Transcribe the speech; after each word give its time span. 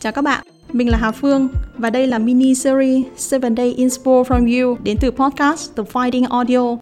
Chào 0.00 0.12
các 0.12 0.22
bạn, 0.22 0.44
mình 0.72 0.90
là 0.90 0.98
Hà 0.98 1.10
Phương 1.10 1.48
và 1.78 1.90
đây 1.90 2.06
là 2.06 2.18
mini 2.18 2.54
series 2.54 3.34
7 3.42 3.50
Day 3.56 3.72
Inspo 3.72 4.10
from 4.10 4.62
You 4.62 4.76
đến 4.82 4.96
từ 5.00 5.10
podcast 5.10 5.76
The 5.76 5.82
Fighting 5.82 6.26
Audio. 6.30 6.76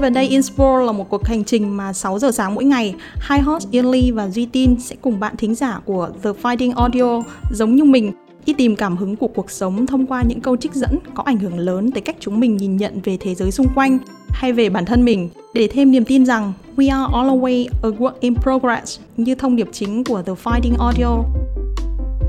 7 0.00 0.10
Day 0.14 0.28
Inspo 0.28 0.78
là 0.78 0.92
một 0.92 1.10
cuộc 1.10 1.26
hành 1.26 1.44
trình 1.44 1.76
mà 1.76 1.92
6 1.92 2.18
giờ 2.18 2.30
sáng 2.30 2.54
mỗi 2.54 2.64
ngày, 2.64 2.94
hai 3.18 3.40
host 3.40 3.70
Yên 3.70 3.90
Ly 3.90 4.10
và 4.10 4.28
Duy 4.28 4.46
Tin 4.46 4.80
sẽ 4.80 4.96
cùng 5.00 5.20
bạn 5.20 5.36
thính 5.36 5.54
giả 5.54 5.80
của 5.84 6.10
The 6.22 6.30
Fighting 6.42 6.74
Audio 6.76 7.22
giống 7.50 7.76
như 7.76 7.84
mình 7.84 8.12
đi 8.46 8.52
tìm 8.52 8.76
cảm 8.76 8.96
hứng 8.96 9.16
của 9.16 9.28
cuộc 9.28 9.50
sống 9.50 9.86
thông 9.86 10.06
qua 10.06 10.22
những 10.28 10.40
câu 10.40 10.56
trích 10.56 10.74
dẫn 10.74 10.98
có 11.14 11.22
ảnh 11.22 11.38
hưởng 11.38 11.58
lớn 11.58 11.90
tới 11.90 12.00
cách 12.00 12.16
chúng 12.20 12.40
mình 12.40 12.56
nhìn 12.56 12.76
nhận 12.76 13.00
về 13.04 13.16
thế 13.20 13.34
giới 13.34 13.50
xung 13.50 13.66
quanh 13.74 13.98
hay 14.28 14.52
về 14.52 14.68
bản 14.68 14.84
thân 14.84 15.04
mình, 15.04 15.28
để 15.54 15.68
thêm 15.72 15.90
niềm 15.90 16.04
tin 16.04 16.26
rằng 16.26 16.52
we 16.76 16.92
are 16.92 17.12
all 17.14 17.30
way, 17.30 17.68
a 17.82 17.88
work 17.88 18.12
in 18.20 18.34
progress, 18.34 19.00
như 19.16 19.34
thông 19.34 19.56
điệp 19.56 19.68
chính 19.72 20.04
của 20.04 20.22
The 20.22 20.32
Fighting 20.32 20.78
Audio. 20.78 21.22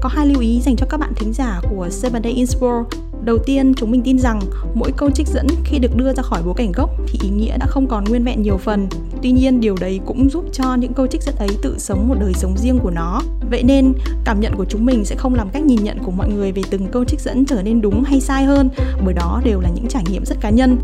Có 0.01 0.09
hai 0.09 0.27
lưu 0.27 0.41
ý 0.41 0.61
dành 0.61 0.75
cho 0.75 0.85
các 0.89 0.99
bạn 0.99 1.13
thính 1.15 1.33
giả 1.33 1.61
của 1.69 1.89
7 2.03 2.21
Day 2.23 2.33
Inspire 2.33 2.83
Đầu 3.27 3.37
tiên, 3.37 3.73
chúng 3.75 3.91
mình 3.91 4.01
tin 4.03 4.19
rằng 4.19 4.39
mỗi 4.73 4.91
câu 4.97 5.11
trích 5.11 5.27
dẫn 5.27 5.47
khi 5.63 5.79
được 5.79 5.95
đưa 5.95 6.13
ra 6.13 6.23
khỏi 6.23 6.41
bối 6.45 6.53
cảnh 6.57 6.71
gốc 6.71 6.89
thì 7.07 7.19
ý 7.23 7.29
nghĩa 7.29 7.57
đã 7.57 7.65
không 7.65 7.87
còn 7.87 8.03
nguyên 8.03 8.23
vẹn 8.23 8.41
nhiều 8.41 8.57
phần. 8.57 8.87
Tuy 9.23 9.31
nhiên, 9.31 9.59
điều 9.59 9.75
đấy 9.79 9.99
cũng 10.05 10.29
giúp 10.29 10.45
cho 10.51 10.75
những 10.75 10.93
câu 10.93 11.07
trích 11.07 11.23
dẫn 11.23 11.35
ấy 11.35 11.49
tự 11.61 11.75
sống 11.77 12.07
một 12.07 12.15
đời 12.19 12.33
sống 12.33 12.57
riêng 12.57 12.79
của 12.79 12.89
nó. 12.89 13.21
Vậy 13.51 13.63
nên, 13.63 13.93
cảm 14.25 14.39
nhận 14.39 14.55
của 14.55 14.65
chúng 14.65 14.85
mình 14.85 15.05
sẽ 15.05 15.15
không 15.15 15.35
làm 15.35 15.49
cách 15.49 15.63
nhìn 15.63 15.83
nhận 15.83 15.97
của 16.03 16.11
mọi 16.11 16.29
người 16.29 16.51
về 16.51 16.61
từng 16.69 16.87
câu 16.91 17.03
trích 17.03 17.19
dẫn 17.19 17.45
trở 17.45 17.61
nên 17.61 17.81
đúng 17.81 18.03
hay 18.03 18.21
sai 18.21 18.43
hơn, 18.43 18.69
bởi 19.05 19.13
đó 19.13 19.41
đều 19.45 19.59
là 19.59 19.69
những 19.75 19.87
trải 19.87 20.03
nghiệm 20.11 20.25
rất 20.25 20.41
cá 20.41 20.49
nhân. 20.49 20.77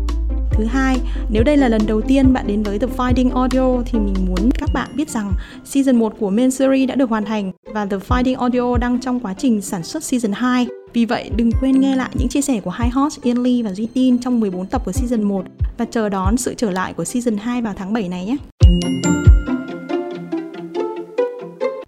Thứ 0.56 0.64
hai, 0.64 0.96
nếu 1.28 1.42
đây 1.42 1.56
là 1.56 1.68
lần 1.68 1.80
đầu 1.86 2.00
tiên 2.00 2.32
bạn 2.32 2.46
đến 2.46 2.62
với 2.62 2.78
The 2.78 2.86
Finding 2.96 3.34
Audio 3.34 3.82
thì 3.86 3.98
mình 3.98 4.14
muốn 4.28 4.50
các 4.58 4.70
bạn 4.74 4.88
biết 4.94 5.10
rằng 5.10 5.32
season 5.64 5.96
1 5.96 6.14
của 6.18 6.30
main 6.30 6.50
series 6.50 6.88
đã 6.88 6.94
được 6.94 7.10
hoàn 7.10 7.24
thành 7.24 7.52
và 7.72 7.86
The 7.86 7.96
Finding 7.96 8.38
Audio 8.38 8.76
đang 8.76 9.00
trong 9.00 9.20
quá 9.20 9.34
trình 9.38 9.60
sản 9.60 9.82
xuất 9.82 10.04
season 10.04 10.32
2. 10.32 10.66
Vì 10.92 11.04
vậy, 11.04 11.30
đừng 11.36 11.50
quên 11.60 11.80
nghe 11.80 11.96
lại 11.96 12.10
những 12.14 12.28
chia 12.28 12.42
sẻ 12.42 12.60
của 12.60 12.70
hai 12.70 12.88
host 12.88 13.22
Yên 13.22 13.42
Ly 13.42 13.62
và 13.62 13.72
Duy 13.72 13.88
Tin 13.94 14.18
trong 14.18 14.40
14 14.40 14.66
tập 14.66 14.82
của 14.84 14.92
season 14.92 15.22
1 15.22 15.44
và 15.78 15.84
chờ 15.84 16.08
đón 16.08 16.36
sự 16.36 16.54
trở 16.56 16.70
lại 16.70 16.92
của 16.92 17.04
season 17.04 17.36
2 17.36 17.62
vào 17.62 17.74
tháng 17.76 17.92
7 17.92 18.08
này 18.08 18.24
nhé. 18.24 18.36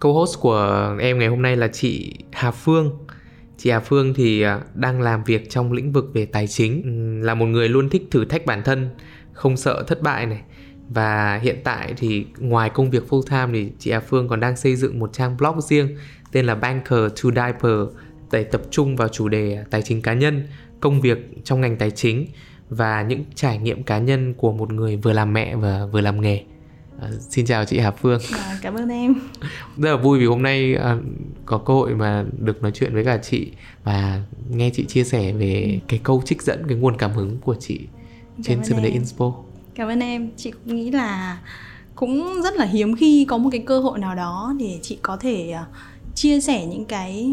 Co-host 0.00 0.40
của 0.40 0.96
em 1.00 1.18
ngày 1.18 1.28
hôm 1.28 1.42
nay 1.42 1.56
là 1.56 1.68
chị 1.68 2.14
Hà 2.32 2.50
Phương 2.50 2.90
Chị 3.58 3.70
Hà 3.70 3.80
Phương 3.80 4.14
thì 4.14 4.42
à, 4.42 4.60
đang 4.74 5.00
làm 5.00 5.24
việc 5.24 5.50
trong 5.50 5.72
lĩnh 5.72 5.92
vực 5.92 6.10
về 6.14 6.26
tài 6.26 6.46
chính. 6.46 6.82
Ừ, 6.82 7.26
là 7.26 7.34
một 7.34 7.46
người 7.46 7.68
luôn 7.68 7.90
thích 7.90 8.08
thử 8.10 8.24
thách 8.24 8.46
bản 8.46 8.62
thân, 8.64 8.88
Không 9.32 9.56
sợ 9.56 9.84
thất 9.86 10.02
bại 10.02 10.26
này. 10.26 10.40
Và 10.88 11.40
hiện 11.42 11.56
tại 11.64 11.94
thì 11.96 12.26
ngoài 12.38 12.70
công 12.70 12.90
việc 12.90 13.02
full 13.08 13.22
time 13.22 13.58
thì 13.58 13.72
chị 13.78 13.90
Hà 13.90 14.00
Phương 14.00 14.28
còn 14.28 14.40
đang 14.40 14.56
xây 14.56 14.76
dựng 14.76 14.98
một 14.98 15.12
trang 15.12 15.36
blog 15.36 15.60
riêng 15.60 15.96
Tên 16.32 16.46
là 16.46 16.54
Banker 16.54 17.00
to 17.22 17.30
Diaper, 17.34 17.80
Để 18.32 18.44
tập 18.44 18.62
trung 18.70 18.96
vào 18.96 19.08
chủ 19.08 19.28
đề 19.28 19.64
tài 19.70 19.82
chính 19.82 20.02
cá 20.02 20.14
nhân, 20.14 20.46
Công 20.80 21.00
việc 21.00 21.18
trong 21.44 21.60
ngành 21.60 21.76
tài 21.76 21.90
chính 21.90 22.26
Và 22.68 23.02
những 23.02 23.24
trải 23.34 23.58
nghiệm 23.58 23.82
cá 23.82 23.98
nhân 23.98 24.34
của 24.34 24.52
một 24.52 24.72
người 24.72 24.96
vừa 24.96 25.12
làm 25.12 25.32
mẹ 25.32 25.56
và 25.56 25.86
vừa 25.92 26.00
làm 26.00 26.20
nghề. 26.20 26.44
À, 27.00 27.08
xin 27.30 27.46
chào 27.46 27.64
chị 27.64 27.78
Hà 27.78 27.90
Phương. 27.90 28.20
À, 28.32 28.58
cảm 28.62 28.74
ơn 28.74 28.88
em. 28.88 29.14
Rất 29.76 29.90
là 29.90 29.96
vui 29.96 30.18
vì 30.18 30.26
hôm 30.26 30.42
nay 30.42 30.74
à, 30.74 30.96
có 31.46 31.58
cơ 31.58 31.74
hội 31.74 31.94
mà 31.94 32.24
được 32.38 32.62
nói 32.62 32.72
chuyện 32.74 32.94
với 32.94 33.04
cả 33.04 33.18
chị 33.22 33.50
và 33.84 34.22
nghe 34.50 34.70
chị 34.74 34.84
chia 34.84 35.04
sẻ 35.04 35.32
về 35.32 35.80
cái 35.88 36.00
câu 36.02 36.22
trích 36.24 36.42
dẫn 36.42 36.64
cái 36.68 36.76
nguồn 36.76 36.96
cảm 36.96 37.12
hứng 37.12 37.38
của 37.38 37.54
chị 37.54 37.80
trên 38.42 38.64
Seven 38.64 38.82
Day 38.82 38.92
Inspo. 38.92 39.32
Cảm 39.74 39.88
ơn 39.88 40.00
em. 40.00 40.30
Chị 40.36 40.50
cũng 40.50 40.76
nghĩ 40.76 40.90
là 40.90 41.40
cũng 41.94 42.42
rất 42.42 42.56
là 42.56 42.64
hiếm 42.64 42.96
khi 42.96 43.26
có 43.28 43.38
một 43.38 43.48
cái 43.52 43.62
cơ 43.66 43.80
hội 43.80 43.98
nào 43.98 44.14
đó 44.14 44.54
để 44.58 44.78
chị 44.82 44.98
có 45.02 45.16
thể 45.16 45.54
uh, 45.62 45.68
chia 46.14 46.40
sẻ 46.40 46.66
những 46.66 46.84
cái 46.84 47.30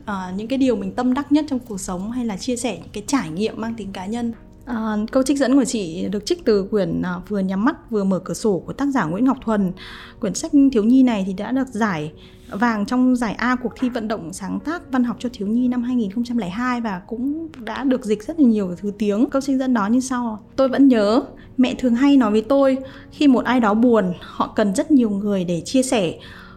uh, 0.00 0.36
những 0.36 0.48
cái 0.48 0.58
điều 0.58 0.76
mình 0.76 0.92
tâm 0.92 1.14
đắc 1.14 1.32
nhất 1.32 1.44
trong 1.48 1.58
cuộc 1.58 1.80
sống 1.80 2.10
hay 2.10 2.24
là 2.26 2.36
chia 2.36 2.56
sẻ 2.56 2.78
những 2.78 2.92
cái 2.92 3.02
trải 3.06 3.30
nghiệm 3.30 3.60
mang 3.60 3.74
tính 3.74 3.92
cá 3.92 4.06
nhân 4.06 4.32
À, 4.68 4.96
câu 5.12 5.22
trích 5.22 5.38
dẫn 5.38 5.56
của 5.56 5.64
chị 5.64 6.08
được 6.08 6.26
trích 6.26 6.44
từ 6.44 6.62
quyển 6.70 7.02
à, 7.02 7.14
Vừa 7.28 7.38
nhắm 7.38 7.64
mắt 7.64 7.90
vừa 7.90 8.04
mở 8.04 8.18
cửa 8.18 8.34
sổ 8.34 8.62
của 8.66 8.72
tác 8.72 8.86
giả 8.86 9.04
Nguyễn 9.04 9.24
Ngọc 9.24 9.36
Thuần. 9.44 9.72
Quyển 10.20 10.34
sách 10.34 10.52
thiếu 10.72 10.84
nhi 10.84 11.02
này 11.02 11.24
thì 11.26 11.32
đã 11.32 11.52
được 11.52 11.68
giải 11.68 12.12
vàng 12.50 12.86
trong 12.86 13.16
giải 13.16 13.34
A 13.34 13.56
cuộc 13.56 13.72
thi 13.76 13.88
vận 13.88 14.08
động 14.08 14.32
sáng 14.32 14.60
tác 14.60 14.92
văn 14.92 15.04
học 15.04 15.16
cho 15.18 15.28
thiếu 15.32 15.48
nhi 15.48 15.68
năm 15.68 15.82
2002 15.82 16.80
và 16.80 17.00
cũng 17.06 17.48
đã 17.64 17.84
được 17.84 18.04
dịch 18.04 18.22
rất 18.22 18.40
là 18.40 18.46
nhiều 18.46 18.74
thứ 18.80 18.92
tiếng. 18.98 19.30
Câu 19.30 19.42
trích 19.42 19.58
dẫn 19.58 19.74
đó 19.74 19.86
như 19.86 20.00
sau: 20.00 20.44
Tôi 20.56 20.68
vẫn 20.68 20.88
nhớ, 20.88 21.22
mẹ 21.56 21.74
thường 21.78 21.94
hay 21.94 22.16
nói 22.16 22.30
với 22.30 22.42
tôi, 22.42 22.78
khi 23.10 23.28
một 23.28 23.44
ai 23.44 23.60
đó 23.60 23.74
buồn, 23.74 24.12
họ 24.20 24.52
cần 24.56 24.74
rất 24.74 24.90
nhiều 24.90 25.10
người 25.10 25.44
để 25.44 25.62
chia 25.64 25.82
sẻ. 25.82 26.14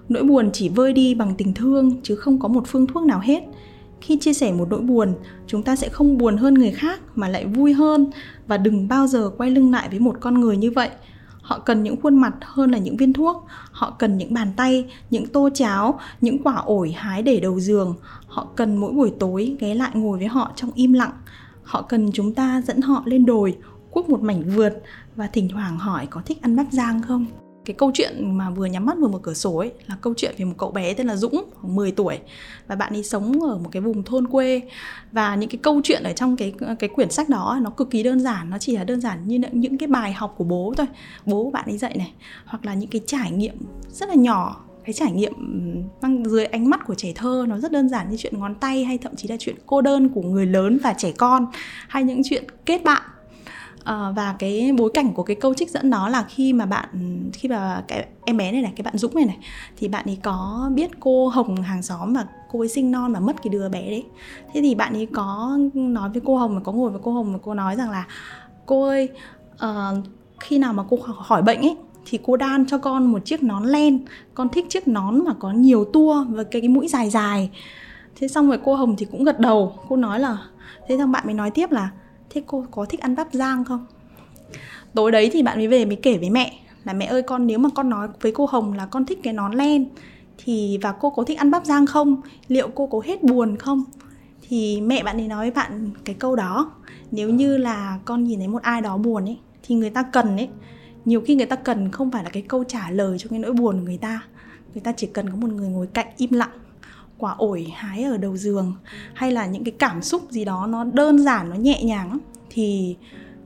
Nỗi 0.09 0.23
buồn 0.23 0.49
chỉ 0.53 0.69
vơi 0.69 0.93
đi 0.93 1.15
bằng 1.15 1.35
tình 1.37 1.53
thương 1.53 2.01
chứ 2.03 2.15
không 2.15 2.39
có 2.39 2.47
một 2.47 2.63
phương 2.67 2.87
thuốc 2.87 3.03
nào 3.03 3.19
hết 3.23 3.43
khi 4.01 4.17
chia 4.17 4.33
sẻ 4.33 4.51
một 4.51 4.67
nỗi 4.69 4.81
buồn, 4.81 5.13
chúng 5.47 5.63
ta 5.63 5.75
sẽ 5.75 5.89
không 5.89 6.17
buồn 6.17 6.37
hơn 6.37 6.53
người 6.53 6.71
khác 6.71 7.01
mà 7.15 7.27
lại 7.27 7.45
vui 7.45 7.73
hơn. 7.73 8.11
Và 8.47 8.57
đừng 8.57 8.87
bao 8.87 9.07
giờ 9.07 9.31
quay 9.37 9.51
lưng 9.51 9.71
lại 9.71 9.89
với 9.89 9.99
một 9.99 10.17
con 10.19 10.41
người 10.41 10.57
như 10.57 10.71
vậy. 10.71 10.89
Họ 11.41 11.59
cần 11.59 11.83
những 11.83 12.01
khuôn 12.01 12.21
mặt 12.21 12.33
hơn 12.41 12.71
là 12.71 12.77
những 12.77 12.97
viên 12.97 13.13
thuốc. 13.13 13.45
Họ 13.71 13.95
cần 13.99 14.17
những 14.17 14.33
bàn 14.33 14.51
tay, 14.55 14.91
những 15.09 15.27
tô 15.27 15.49
cháo, 15.53 15.99
những 16.21 16.43
quả 16.43 16.55
ổi 16.55 16.91
hái 16.91 17.21
để 17.21 17.39
đầu 17.39 17.59
giường. 17.59 17.95
Họ 18.27 18.47
cần 18.55 18.77
mỗi 18.77 18.93
buổi 18.93 19.11
tối 19.19 19.55
ghé 19.59 19.75
lại 19.75 19.91
ngồi 19.93 20.17
với 20.17 20.27
họ 20.27 20.51
trong 20.55 20.71
im 20.75 20.93
lặng. 20.93 21.11
Họ 21.63 21.81
cần 21.81 22.11
chúng 22.11 22.33
ta 22.33 22.61
dẫn 22.65 22.81
họ 22.81 23.03
lên 23.05 23.25
đồi, 23.25 23.57
cuốc 23.91 24.09
một 24.09 24.21
mảnh 24.21 24.43
vượt 24.55 24.73
và 25.15 25.27
thỉnh 25.27 25.49
thoảng 25.49 25.77
hỏi 25.77 26.07
có 26.09 26.21
thích 26.25 26.41
ăn 26.41 26.55
bắp 26.55 26.65
rang 26.71 27.01
không? 27.01 27.25
Cái 27.65 27.75
câu 27.77 27.91
chuyện 27.93 28.37
mà 28.37 28.49
vừa 28.49 28.65
nhắm 28.65 28.85
mắt 28.85 28.97
vừa 28.99 29.07
mở 29.07 29.19
cửa 29.21 29.33
sổ 29.33 29.57
ấy 29.57 29.71
là 29.87 29.97
câu 30.01 30.13
chuyện 30.17 30.35
về 30.37 30.45
một 30.45 30.53
cậu 30.57 30.71
bé 30.71 30.93
tên 30.93 31.07
là 31.07 31.15
Dũng, 31.15 31.49
khoảng 31.53 31.75
10 31.75 31.91
tuổi, 31.91 32.19
và 32.67 32.75
bạn 32.75 32.93
ấy 32.93 33.03
sống 33.03 33.41
ở 33.41 33.57
một 33.57 33.69
cái 33.71 33.81
vùng 33.81 34.03
thôn 34.03 34.27
quê. 34.27 34.61
Và 35.11 35.35
những 35.35 35.49
cái 35.49 35.59
câu 35.61 35.81
chuyện 35.83 36.03
ở 36.03 36.13
trong 36.13 36.37
cái 36.37 36.53
cái 36.79 36.89
quyển 36.89 37.11
sách 37.11 37.29
đó 37.29 37.59
nó 37.61 37.69
cực 37.69 37.89
kỳ 37.89 38.03
đơn 38.03 38.19
giản, 38.19 38.49
nó 38.49 38.57
chỉ 38.57 38.77
là 38.77 38.83
đơn 38.83 39.01
giản 39.01 39.27
như 39.27 39.39
những 39.51 39.77
cái 39.77 39.87
bài 39.87 40.13
học 40.13 40.35
của 40.37 40.43
bố 40.43 40.73
thôi. 40.77 40.87
Bố 41.25 41.51
bạn 41.51 41.65
ấy 41.65 41.77
dạy 41.77 41.97
này, 41.97 42.13
hoặc 42.45 42.65
là 42.65 42.73
những 42.73 42.89
cái 42.89 43.01
trải 43.05 43.31
nghiệm 43.31 43.55
rất 43.91 44.09
là 44.09 44.15
nhỏ, 44.15 44.63
cái 44.85 44.93
trải 44.93 45.11
nghiệm 45.11 45.33
mang 46.01 46.29
dưới 46.29 46.45
ánh 46.45 46.69
mắt 46.69 46.85
của 46.87 46.95
trẻ 46.95 47.11
thơ, 47.15 47.45
nó 47.47 47.57
rất 47.57 47.71
đơn 47.71 47.89
giản 47.89 48.09
như 48.09 48.17
chuyện 48.17 48.39
ngón 48.39 48.55
tay 48.55 48.83
hay 48.83 48.97
thậm 48.97 49.15
chí 49.15 49.27
là 49.27 49.35
chuyện 49.39 49.55
cô 49.65 49.81
đơn 49.81 50.09
của 50.09 50.21
người 50.21 50.45
lớn 50.45 50.77
và 50.83 50.93
trẻ 50.93 51.11
con, 51.17 51.45
hay 51.87 52.03
những 52.03 52.21
chuyện 52.23 52.43
kết 52.65 52.83
bạn. 52.83 53.01
À, 53.83 54.11
và 54.15 54.35
cái 54.39 54.71
bối 54.77 54.91
cảnh 54.93 55.13
của 55.13 55.23
cái 55.23 55.35
câu 55.35 55.53
trích 55.53 55.71
dẫn 55.71 55.89
đó 55.89 56.09
là 56.09 56.23
khi 56.23 56.53
mà 56.53 56.65
bạn 56.65 56.89
khi 57.33 57.49
mà 57.49 57.83
cái 57.87 58.05
em 58.25 58.37
bé 58.37 58.51
này 58.51 58.61
này 58.61 58.73
cái 58.75 58.83
bạn 58.83 58.97
Dũng 58.97 59.15
này 59.15 59.25
này 59.25 59.37
thì 59.77 59.87
bạn 59.87 60.05
ấy 60.05 60.17
có 60.23 60.69
biết 60.73 60.99
cô 60.99 61.27
Hồng 61.27 61.55
hàng 61.55 61.81
xóm 61.81 62.13
mà 62.13 62.27
cô 62.51 62.59
ấy 62.59 62.67
sinh 62.67 62.91
non 62.91 63.13
và 63.13 63.19
mất 63.19 63.43
cái 63.43 63.49
đứa 63.49 63.69
bé 63.69 63.89
đấy. 63.89 64.05
Thế 64.53 64.61
thì 64.61 64.75
bạn 64.75 64.93
ấy 64.93 65.05
có 65.05 65.57
nói 65.73 66.09
với 66.09 66.21
cô 66.25 66.37
Hồng 66.37 66.55
mà 66.55 66.61
có 66.61 66.71
ngồi 66.71 66.91
với 66.91 67.01
cô 67.03 67.11
Hồng 67.11 67.33
và 67.33 67.39
cô 67.43 67.53
nói 67.53 67.75
rằng 67.75 67.91
là 67.91 68.05
cô 68.65 68.83
ơi 68.83 69.09
uh, 69.53 70.05
khi 70.39 70.57
nào 70.57 70.73
mà 70.73 70.83
cô 70.89 70.97
khỏi 70.97 71.41
bệnh 71.41 71.61
ấy 71.61 71.75
thì 72.05 72.19
cô 72.23 72.37
đan 72.37 72.65
cho 72.65 72.77
con 72.77 73.05
một 73.05 73.25
chiếc 73.25 73.43
nón 73.43 73.63
len. 73.63 73.99
Con 74.33 74.49
thích 74.49 74.65
chiếc 74.69 74.87
nón 74.87 75.25
mà 75.25 75.33
có 75.39 75.51
nhiều 75.51 75.85
tua 75.85 76.25
và 76.29 76.43
cái, 76.43 76.61
cái 76.61 76.69
mũi 76.69 76.87
dài 76.87 77.09
dài. 77.09 77.49
Thế 78.15 78.27
xong 78.27 78.47
rồi 78.47 78.59
cô 78.63 78.75
hồng 78.75 78.95
thì 78.97 79.05
cũng 79.05 79.23
gật 79.23 79.39
đầu 79.39 79.75
cô 79.89 79.95
nói 79.95 80.19
là 80.19 80.37
thế 80.87 80.97
xong 80.97 81.11
bạn 81.11 81.23
mới 81.25 81.33
nói 81.33 81.51
tiếp 81.51 81.71
là 81.71 81.89
thế 82.33 82.43
cô 82.47 82.65
có 82.71 82.85
thích 82.85 82.99
ăn 82.99 83.15
bắp 83.15 83.27
rang 83.31 83.65
không? 83.65 83.85
Tối 84.93 85.11
đấy 85.11 85.29
thì 85.33 85.43
bạn 85.43 85.57
mới 85.57 85.67
về 85.67 85.85
mới 85.85 85.95
kể 85.95 86.17
với 86.17 86.29
mẹ 86.29 86.59
là, 86.83 86.93
mẹ 86.93 87.05
ơi, 87.05 87.21
con, 87.21 87.47
nếu 87.47 87.59
mà 87.59 87.69
con 87.75 87.89
nói 87.89 88.07
với 88.21 88.31
cô 88.31 88.45
hồng 88.45 88.73
là 88.73 88.85
con 88.85 89.05
thích 89.05 89.19
cái 89.23 89.33
nón 89.33 89.53
len, 89.53 89.85
thì 90.37 90.79
và 90.81 90.91
cô 90.91 91.09
có 91.09 91.23
thích 91.23 91.37
ăn 91.37 91.51
bắp 91.51 91.65
rang 91.65 91.85
không? 91.85 92.21
Liệu 92.47 92.69
cô 92.75 92.87
có 92.87 93.01
hết 93.05 93.23
buồn 93.23 93.57
không? 93.57 93.83
Thì 94.49 94.81
mẹ 94.81 95.03
bạn 95.03 95.17
ấy 95.17 95.27
nói 95.27 95.39
với 95.45 95.51
bạn 95.51 95.89
cái 96.05 96.15
câu 96.15 96.35
đó, 96.35 96.71
nếu 97.11 97.29
như 97.29 97.57
là 97.57 97.99
con 98.05 98.23
nhìn 98.23 98.39
thấy 98.39 98.47
một 98.47 98.61
ai 98.61 98.81
đó 98.81 98.97
buồn 98.97 99.25
ấy, 99.25 99.37
thì 99.63 99.75
người 99.75 99.89
ta 99.89 100.03
cần 100.03 100.37
ấy. 100.37 100.49
Nhiều 101.05 101.21
khi 101.21 101.35
người 101.35 101.45
ta 101.45 101.55
cần 101.55 101.91
không 101.91 102.11
phải 102.11 102.23
là 102.23 102.29
cái 102.29 102.43
câu 102.43 102.63
trả 102.63 102.91
lời 102.91 103.17
cho 103.19 103.27
cái 103.29 103.39
nỗi 103.39 103.53
buồn 103.53 103.79
của 103.79 103.85
người 103.85 103.97
ta. 103.97 104.23
Người 104.73 104.81
ta 104.81 104.91
chỉ 104.91 105.07
cần 105.07 105.29
có 105.29 105.35
một 105.35 105.49
người 105.49 105.69
ngồi 105.69 105.87
cạnh 105.87 106.07
im 106.17 106.31
lặng 106.31 106.49
quả 107.21 107.35
ổi 107.37 107.73
hái 107.75 108.03
ở 108.03 108.17
đầu 108.17 108.37
giường 108.37 108.73
hay 109.13 109.31
là 109.31 109.45
những 109.45 109.63
cái 109.63 109.71
cảm 109.79 110.01
xúc 110.01 110.21
gì 110.29 110.45
đó 110.45 110.67
nó 110.67 110.83
đơn 110.83 111.19
giản, 111.19 111.49
nó 111.49 111.55
nhẹ 111.55 111.83
nhàng 111.83 112.19
thì 112.49 112.95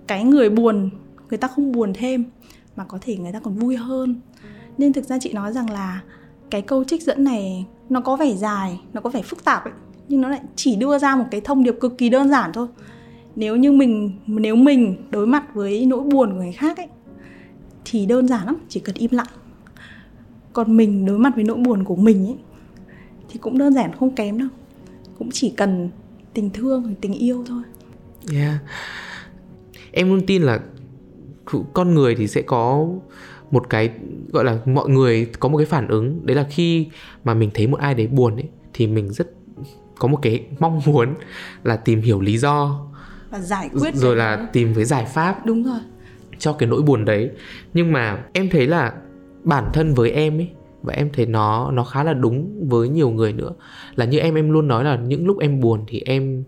cái 0.07 0.23
người 0.23 0.49
buồn, 0.49 0.89
người 1.29 1.37
ta 1.37 1.47
không 1.47 1.71
buồn 1.71 1.93
thêm 1.93 2.25
mà 2.75 2.83
có 2.83 2.97
thể 3.01 3.17
người 3.17 3.31
ta 3.31 3.39
còn 3.39 3.55
vui 3.55 3.75
hơn. 3.75 4.21
Nên 4.77 4.93
thực 4.93 5.05
ra 5.05 5.17
chị 5.19 5.33
nói 5.33 5.53
rằng 5.53 5.69
là 5.69 6.01
cái 6.49 6.61
câu 6.61 6.83
trích 6.83 7.03
dẫn 7.03 7.23
này 7.23 7.65
nó 7.89 8.01
có 8.01 8.15
vẻ 8.15 8.33
dài, 8.35 8.79
nó 8.93 9.01
có 9.01 9.09
vẻ 9.09 9.21
phức 9.21 9.43
tạp 9.45 9.63
ấy, 9.63 9.73
nhưng 10.07 10.21
nó 10.21 10.29
lại 10.29 10.41
chỉ 10.55 10.75
đưa 10.75 10.99
ra 10.99 11.15
một 11.15 11.25
cái 11.31 11.41
thông 11.41 11.63
điệp 11.63 11.75
cực 11.81 11.97
kỳ 11.97 12.09
đơn 12.09 12.29
giản 12.29 12.53
thôi. 12.53 12.67
Nếu 13.35 13.55
như 13.55 13.71
mình, 13.71 14.11
nếu 14.27 14.55
mình 14.55 14.95
đối 15.09 15.27
mặt 15.27 15.53
với 15.53 15.85
nỗi 15.85 16.03
buồn 16.03 16.31
của 16.31 16.37
người 16.37 16.51
khác 16.51 16.77
ấy, 16.77 16.87
thì 17.85 18.05
đơn 18.05 18.27
giản 18.27 18.45
lắm, 18.45 18.55
chỉ 18.69 18.79
cần 18.79 18.95
im 18.95 19.11
lặng. 19.11 19.27
Còn 20.53 20.77
mình 20.77 21.05
đối 21.05 21.19
mặt 21.19 21.35
với 21.35 21.43
nỗi 21.43 21.57
buồn 21.57 21.83
của 21.83 21.95
mình 21.95 22.27
ấy 22.27 22.37
thì 23.35 23.39
cũng 23.41 23.57
đơn 23.57 23.73
giản 23.73 23.91
không 23.99 24.15
kém 24.15 24.37
đâu. 24.37 24.47
Cũng 25.19 25.29
chỉ 25.31 25.53
cần 25.57 25.89
tình 26.33 26.49
thương 26.49 26.95
tình 27.01 27.13
yêu 27.13 27.43
thôi. 27.47 27.63
Yeah. 28.33 28.55
Em 29.91 30.09
luôn 30.09 30.25
tin 30.25 30.41
là 30.41 30.59
con 31.73 31.93
người 31.93 32.15
thì 32.15 32.27
sẽ 32.27 32.41
có 32.41 32.87
một 33.51 33.69
cái 33.69 33.89
gọi 34.31 34.45
là 34.45 34.57
mọi 34.65 34.89
người 34.89 35.25
có 35.39 35.49
một 35.49 35.57
cái 35.57 35.65
phản 35.65 35.87
ứng. 35.87 36.25
Đấy 36.25 36.35
là 36.35 36.45
khi 36.49 36.87
mà 37.23 37.33
mình 37.33 37.49
thấy 37.53 37.67
một 37.67 37.79
ai 37.79 37.93
đấy 37.93 38.07
buồn 38.07 38.35
ấy 38.35 38.49
thì 38.73 38.87
mình 38.87 39.13
rất 39.13 39.31
có 39.99 40.07
một 40.07 40.19
cái 40.21 40.45
mong 40.59 40.81
muốn 40.85 41.13
là 41.63 41.75
tìm 41.75 42.01
hiểu 42.01 42.21
lý 42.21 42.37
do. 42.37 42.87
Và 43.29 43.39
giải 43.39 43.69
quyết 43.79 43.95
rồi 43.95 44.15
là 44.15 44.35
đó. 44.35 44.45
tìm 44.53 44.73
với 44.73 44.85
giải 44.85 45.05
pháp 45.05 45.45
đúng 45.45 45.63
rồi. 45.63 45.79
cho 46.39 46.53
cái 46.53 46.69
nỗi 46.69 46.81
buồn 46.81 47.05
đấy. 47.05 47.29
Nhưng 47.73 47.91
mà 47.91 48.23
em 48.33 48.49
thấy 48.49 48.67
là 48.67 48.93
bản 49.43 49.69
thân 49.73 49.93
với 49.93 50.11
em 50.11 50.37
ấy 50.37 50.49
và 50.85 50.93
em 50.93 51.09
thấy 51.13 51.25
nó 51.25 51.71
nó 51.71 51.83
khá 51.83 52.03
là 52.03 52.13
đúng 52.13 52.67
với 52.69 52.89
nhiều 52.89 53.09
người 53.09 53.33
nữa. 53.33 53.51
Là 53.95 54.05
như 54.05 54.19
em 54.19 54.35
em 54.35 54.51
luôn 54.51 54.67
nói 54.67 54.83
là 54.83 54.95
những 54.95 55.27
lúc 55.27 55.39
em 55.39 55.59
buồn 55.59 55.83
thì 55.87 56.01
em 56.05 56.43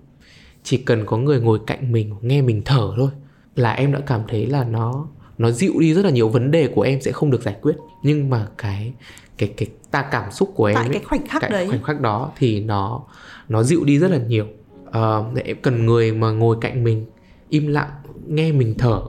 chỉ 0.64 0.78
cần 0.78 1.06
có 1.06 1.18
người 1.18 1.42
ngồi 1.42 1.60
cạnh 1.68 1.92
mình 1.92 2.14
nghe 2.22 2.42
mình 2.42 2.62
thở 2.66 2.92
thôi. 2.98 3.10
Là 3.56 3.72
em 3.72 3.92
đã 3.92 4.00
cảm 4.00 4.22
thấy 4.28 4.46
là 4.46 4.64
nó 4.64 5.08
nó 5.38 5.52
dịu 5.52 5.74
đi 5.80 5.94
rất 5.94 6.06
là 6.06 6.12
nhiều 6.12 6.30
vấn 6.30 6.52
đề 6.52 6.68
của 6.68 6.82
em 6.82 7.02
sẽ 7.02 7.12
không 7.12 7.32
được 7.32 7.42
giải 7.44 7.56
quyết. 7.62 7.76
Nhưng 8.04 8.30
mà 8.30 8.48
cái 8.58 8.94
cái 9.38 9.54
cái 9.58 9.68
ta 9.92 10.02
cảm 10.02 10.32
xúc 10.32 10.52
của 10.56 10.66
em 10.66 10.76
tại 10.76 10.86
ấy, 10.86 10.94
cái 10.94 11.04
khoảnh 11.04 11.28
khắc 11.28 11.42
cái 11.42 11.52
đấy. 11.52 11.68
khoảnh 11.68 11.84
khắc 11.84 12.02
đó 12.02 12.32
thì 12.38 12.60
nó 12.62 13.04
nó 13.50 13.64
dịu 13.64 13.84
đi 13.84 14.00
rất 14.00 14.12
là 14.12 14.18
nhiều. 14.18 14.46
Uh, 14.88 15.44
em 15.46 15.58
cần 15.62 15.86
người 15.86 16.12
mà 16.12 16.32
ngồi 16.32 16.58
cạnh 16.62 16.84
mình 16.84 17.06
im 17.50 17.68
lặng 17.68 17.90
nghe 18.28 18.52
mình 18.52 18.76
thở 18.78 19.02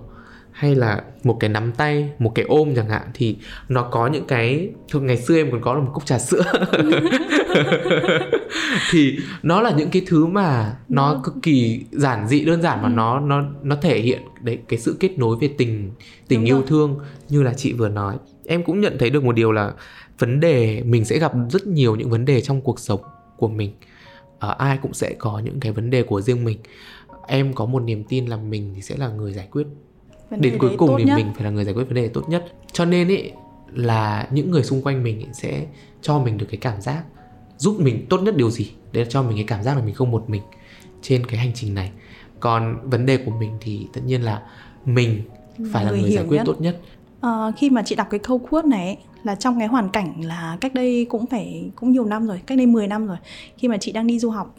hay 0.59 0.75
là 0.75 1.03
một 1.25 1.37
cái 1.41 1.51
nắm 1.51 1.73
tay 1.73 2.11
một 2.19 2.33
cái 2.35 2.45
ôm 2.49 2.75
chẳng 2.77 2.89
hạn 2.89 3.03
thì 3.15 3.37
nó 3.69 3.83
có 3.83 4.07
những 4.07 4.25
cái 4.27 4.71
thường 4.89 5.07
ngày 5.07 5.17
xưa 5.17 5.37
em 5.37 5.51
còn 5.51 5.61
có 5.61 5.75
là 5.75 5.81
một 5.81 5.91
cốc 5.95 6.07
trà 6.07 6.19
sữa. 6.19 6.43
Thì 8.91 9.19
nó 9.43 9.61
là 9.61 9.71
những 9.77 9.91
cái 9.91 10.03
thứ 10.07 10.27
mà 10.27 10.77
nó 10.89 11.21
cực 11.25 11.35
kỳ 11.43 11.85
giản 11.91 12.29
dị 12.29 12.45
đơn 12.45 12.63
giản 12.63 12.83
mà 12.83 12.89
ừ. 12.89 12.93
nó 12.95 13.21
nó 13.21 13.45
nó 13.63 13.77
thể 13.77 14.01
hiện 14.01 14.23
đấy 14.41 14.59
cái 14.69 14.79
sự 14.79 14.97
kết 15.01 15.19
nối 15.19 15.37
về 15.41 15.51
tình 15.59 15.91
tình 16.29 16.41
Đúng 16.41 16.47
yêu 16.47 16.57
rồi. 16.57 16.67
thương 16.67 16.99
như 17.29 17.43
là 17.43 17.55
chị 17.55 17.73
vừa 17.73 17.89
nói. 17.89 18.17
Em 18.47 18.63
cũng 18.63 18.81
nhận 18.81 18.97
thấy 18.99 19.11
được 19.11 19.25
một 19.25 19.33
điều 19.33 19.53
là 19.53 19.73
vấn 20.19 20.41
đề 20.41 20.83
mình 20.83 21.05
sẽ 21.05 21.19
gặp 21.19 21.33
rất 21.51 21.67
nhiều 21.67 21.97
những 21.97 22.11
vấn 22.11 22.25
đề 22.25 22.41
trong 22.41 22.61
cuộc 22.61 22.81
sống 22.81 23.01
của 23.37 23.49
mình. 23.49 23.73
À, 24.39 24.49
ai 24.49 24.79
cũng 24.83 24.95
sẽ 24.95 25.15
có 25.19 25.41
những 25.45 25.61
cái 25.61 25.73
vấn 25.73 25.91
đề 25.91 26.03
của 26.03 26.21
riêng 26.21 26.45
mình. 26.45 26.59
Em 27.27 27.53
có 27.53 27.67
một 27.67 27.83
niềm 27.83 28.05
tin 28.05 28.27
là 28.27 28.37
mình 28.37 28.73
thì 28.77 28.83
sẽ 28.83 28.97
là 28.97 29.09
người 29.09 29.33
giải 29.33 29.49
quyết 29.51 29.67
đến 30.31 30.59
cuối 30.59 30.71
cùng 30.79 30.95
thì 30.99 31.05
nhất. 31.05 31.17
mình 31.17 31.27
phải 31.35 31.45
là 31.45 31.51
người 31.51 31.65
giải 31.65 31.75
quyết 31.75 31.85
vấn 31.85 31.95
đề 31.95 32.09
tốt 32.09 32.29
nhất. 32.29 32.53
Cho 32.73 32.85
nên 32.85 33.09
ấy 33.09 33.33
là 33.75 34.29
những 34.31 34.51
người 34.51 34.63
xung 34.63 34.83
quanh 34.83 35.03
mình 35.03 35.27
sẽ 35.33 35.67
cho 36.03 36.19
mình 36.19 36.39
được 36.39 36.47
cái 36.51 36.59
cảm 36.61 36.81
giác 36.81 37.03
giúp 37.59 37.81
mình 37.81 38.07
tốt 38.09 38.19
nhất 38.19 38.37
điều 38.37 38.51
gì. 38.51 38.71
Để 38.93 39.07
cho 39.09 39.23
mình 39.23 39.37
cái 39.37 39.45
cảm 39.45 39.63
giác 39.63 39.77
là 39.77 39.83
mình 39.85 39.95
không 39.95 40.11
một 40.11 40.31
mình 40.31 40.43
trên 41.03 41.27
cái 41.27 41.39
hành 41.39 41.53
trình 41.55 41.75
này. 41.75 41.91
Còn 42.41 42.91
vấn 42.91 43.07
đề 43.07 43.17
của 43.17 43.31
mình 43.31 43.51
thì 43.61 43.87
tất 43.93 44.01
nhiên 44.07 44.23
là 44.23 44.43
mình 44.85 45.23
phải 45.73 45.85
người 45.85 45.93
là 45.93 46.03
người 46.03 46.11
giải 46.11 46.25
quyết 46.29 46.37
nhất. 46.37 46.47
tốt 46.47 46.61
nhất. 46.61 46.81
À, 47.21 47.51
khi 47.57 47.71
mà 47.71 47.83
chị 47.83 47.95
đọc 47.95 48.07
cái 48.11 48.21
câu 48.21 48.39
quote 48.39 48.69
này 48.69 48.99
là 49.25 49.35
trong 49.35 49.59
cái 49.59 49.69
hoàn 49.69 49.89
cảnh 49.89 50.25
là 50.25 50.59
cách 50.61 50.75
đây 50.75 51.07
cũng 51.11 51.27
phải 51.27 51.71
cũng 51.77 51.93
nhiều 51.93 52.05
năm 52.05 52.27
rồi 52.27 52.41
cách 52.47 52.59
đây 52.59 52.67
10 52.67 52.87
năm 52.87 53.07
rồi. 53.07 53.17
Khi 53.57 53.69
mà 53.69 53.77
chị 53.81 53.93
đang 53.93 54.07
đi 54.07 54.19
du 54.19 54.31
học 54.31 54.55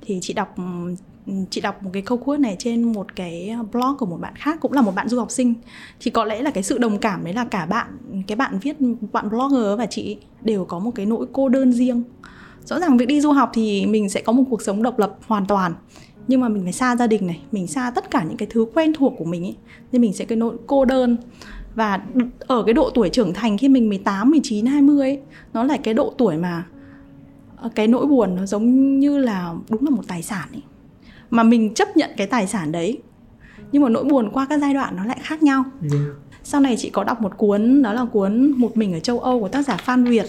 thì 0.00 0.18
chị 0.22 0.32
đọc 0.32 0.54
chị 1.50 1.60
đọc 1.60 1.82
một 1.82 1.90
cái 1.92 2.02
câu 2.02 2.18
quote 2.18 2.38
này 2.38 2.56
trên 2.58 2.92
một 2.92 3.16
cái 3.16 3.48
ờ, 3.48 3.62
blog 3.72 3.96
của 3.98 4.06
một 4.06 4.20
bạn 4.20 4.36
khác 4.36 4.58
cũng 4.60 4.72
là 4.72 4.82
một 4.82 4.94
bạn 4.94 5.08
du 5.08 5.18
học 5.18 5.30
sinh. 5.30 5.54
Thì 6.00 6.10
có 6.10 6.24
lẽ 6.24 6.42
là 6.42 6.50
cái 6.50 6.62
sự 6.62 6.78
đồng 6.78 6.98
cảm 6.98 7.24
đấy 7.24 7.34
là 7.34 7.44
cả 7.44 7.66
bạn 7.66 7.86
cái 8.26 8.36
bạn 8.36 8.58
viết 8.62 8.76
bạn 9.12 9.30
blogger 9.30 9.78
và 9.78 9.86
chị 9.86 10.16
đều 10.42 10.64
có 10.64 10.78
một 10.78 10.90
cái 10.94 11.06
nỗi 11.06 11.26
cô 11.32 11.48
đơn 11.48 11.72
riêng. 11.72 12.02
Rõ 12.64 12.80
ràng 12.80 12.96
việc 12.96 13.06
đi 13.06 13.20
du 13.20 13.32
học 13.32 13.50
thì 13.54 13.86
mình 13.86 14.08
sẽ 14.08 14.22
có 14.22 14.32
một 14.32 14.44
cuộc 14.50 14.62
sống 14.62 14.82
độc 14.82 14.98
lập 14.98 15.16
hoàn 15.26 15.46
toàn 15.46 15.74
nhưng 16.28 16.40
mà 16.40 16.48
mình 16.48 16.62
phải 16.62 16.72
xa 16.72 16.96
gia 16.96 17.06
đình 17.06 17.26
này 17.26 17.40
mình 17.52 17.66
xa 17.66 17.92
tất 17.94 18.10
cả 18.10 18.24
những 18.28 18.36
cái 18.36 18.48
thứ 18.50 18.66
quen 18.74 18.92
thuộc 18.94 19.14
của 19.18 19.24
mình 19.24 19.44
ấy 19.44 19.56
nên 19.92 20.02
mình 20.02 20.12
sẽ 20.12 20.24
cái 20.24 20.36
nỗi 20.36 20.56
cô 20.66 20.84
đơn. 20.84 21.16
Và 21.74 22.02
ở 22.38 22.62
cái 22.62 22.74
độ 22.74 22.90
tuổi 22.94 23.08
trưởng 23.08 23.34
thành 23.34 23.58
khi 23.58 23.68
mình 23.68 23.88
18, 23.88 24.30
19, 24.30 24.66
20 24.66 25.00
ấy 25.00 25.20
nó 25.52 25.64
là 25.64 25.76
cái 25.76 25.94
độ 25.94 26.14
tuổi 26.18 26.36
mà 26.36 26.66
ờ, 27.56 27.70
cái 27.74 27.86
nỗi 27.86 28.06
buồn 28.06 28.36
nó 28.36 28.46
giống 28.46 28.98
như 28.98 29.18
là 29.18 29.54
đúng 29.68 29.84
là 29.84 29.90
một 29.90 30.02
tài 30.08 30.22
sản 30.22 30.48
ấy 30.52 30.62
mà 31.30 31.42
mình 31.42 31.74
chấp 31.74 31.96
nhận 31.96 32.10
cái 32.16 32.26
tài 32.26 32.46
sản 32.46 32.72
đấy. 32.72 32.98
Nhưng 33.72 33.82
mà 33.82 33.88
nỗi 33.88 34.04
buồn 34.04 34.30
qua 34.32 34.46
các 34.50 34.60
giai 34.60 34.74
đoạn 34.74 34.96
nó 34.96 35.04
lại 35.04 35.18
khác 35.22 35.42
nhau. 35.42 35.64
Yeah. 35.92 36.04
sau 36.42 36.60
này 36.60 36.76
chị 36.78 36.90
có 36.90 37.04
đọc 37.04 37.20
một 37.20 37.36
cuốn 37.36 37.82
đó 37.82 37.92
là 37.92 38.04
cuốn 38.04 38.50
một 38.56 38.76
mình 38.76 38.92
ở 38.92 39.00
châu 39.00 39.20
âu 39.20 39.40
của 39.40 39.48
tác 39.48 39.66
giả 39.66 39.76
phan 39.76 40.04
việt. 40.04 40.26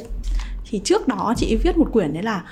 Thì 0.69 0.81
trước 0.83 1.07
đó 1.07 1.33
chị 1.37 1.55
viết 1.63 1.77
một 1.77 1.89
quyển 1.93 2.13
đấy 2.13 2.23
là 2.23 2.43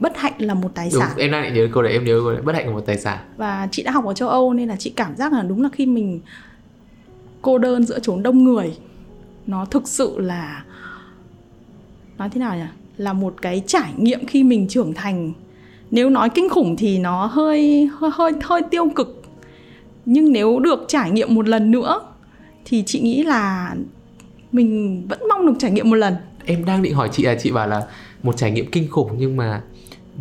bất 0.00 0.16
hạnh 0.16 0.32
là 0.38 0.54
một 0.54 0.74
tài 0.74 0.90
sản. 0.90 1.08
đúng, 1.10 1.18
em 1.18 1.30
đang 1.30 1.54
nhớ 1.54 1.68
câu 1.72 1.82
đấy 1.82 1.92
em 1.92 2.04
nhớ 2.04 2.20
câu 2.24 2.32
đấy. 2.32 2.42
Bất 2.42 2.54
hạnh 2.54 2.66
là 2.66 2.72
một 2.72 2.86
tài 2.86 2.98
sản. 2.98 3.18
Và 3.36 3.68
chị 3.70 3.82
đã 3.82 3.90
học 3.90 4.04
ở 4.04 4.14
châu 4.14 4.28
âu 4.28 4.54
nên 4.54 4.68
là 4.68 4.76
chị 4.76 4.90
cảm 4.90 5.16
giác 5.16 5.32
là 5.32 5.42
đúng 5.42 5.62
là 5.62 5.68
khi 5.72 5.86
mình 5.86 6.20
cô 7.42 7.58
đơn 7.58 7.84
giữa 7.84 7.98
chốn 7.98 8.22
đông 8.22 8.44
người 8.44 8.76
nó 9.46 9.64
thực 9.64 9.88
sự 9.88 10.18
là 10.18 10.64
nói 12.18 12.28
thế 12.30 12.40
nào 12.40 12.56
nhỉ? 12.56 12.66
Là 12.96 13.12
một 13.12 13.34
cái 13.42 13.62
trải 13.66 13.92
nghiệm 13.96 14.26
khi 14.26 14.42
mình 14.42 14.68
trưởng 14.68 14.94
thành 14.94 15.32
nếu 15.94 16.10
nói 16.10 16.30
kinh 16.30 16.48
khủng 16.48 16.76
thì 16.76 16.98
nó 16.98 17.26
hơi 17.26 17.88
hơi 17.98 18.10
hơi, 18.14 18.32
hơi 18.42 18.62
tiêu 18.70 18.88
cực. 18.96 19.22
Nhưng 20.04 20.32
nếu 20.32 20.58
được 20.58 20.84
trải 20.88 21.10
nghiệm 21.10 21.34
một 21.34 21.48
lần 21.48 21.70
nữa 21.70 22.00
thì 22.64 22.82
chị 22.86 23.00
nghĩ 23.00 23.22
là 23.22 23.74
mình 24.52 25.02
vẫn 25.08 25.18
mong 25.28 25.46
được 25.46 25.52
trải 25.58 25.70
nghiệm 25.70 25.90
một 25.90 25.96
lần. 25.96 26.14
Em 26.44 26.64
đang 26.64 26.82
định 26.82 26.94
hỏi 26.94 27.08
chị 27.12 27.22
là 27.22 27.34
chị 27.34 27.50
bảo 27.50 27.68
là 27.68 27.82
một 28.22 28.36
trải 28.36 28.50
nghiệm 28.50 28.70
kinh 28.70 28.90
khủng 28.90 29.10
nhưng 29.18 29.36
mà 29.36 29.62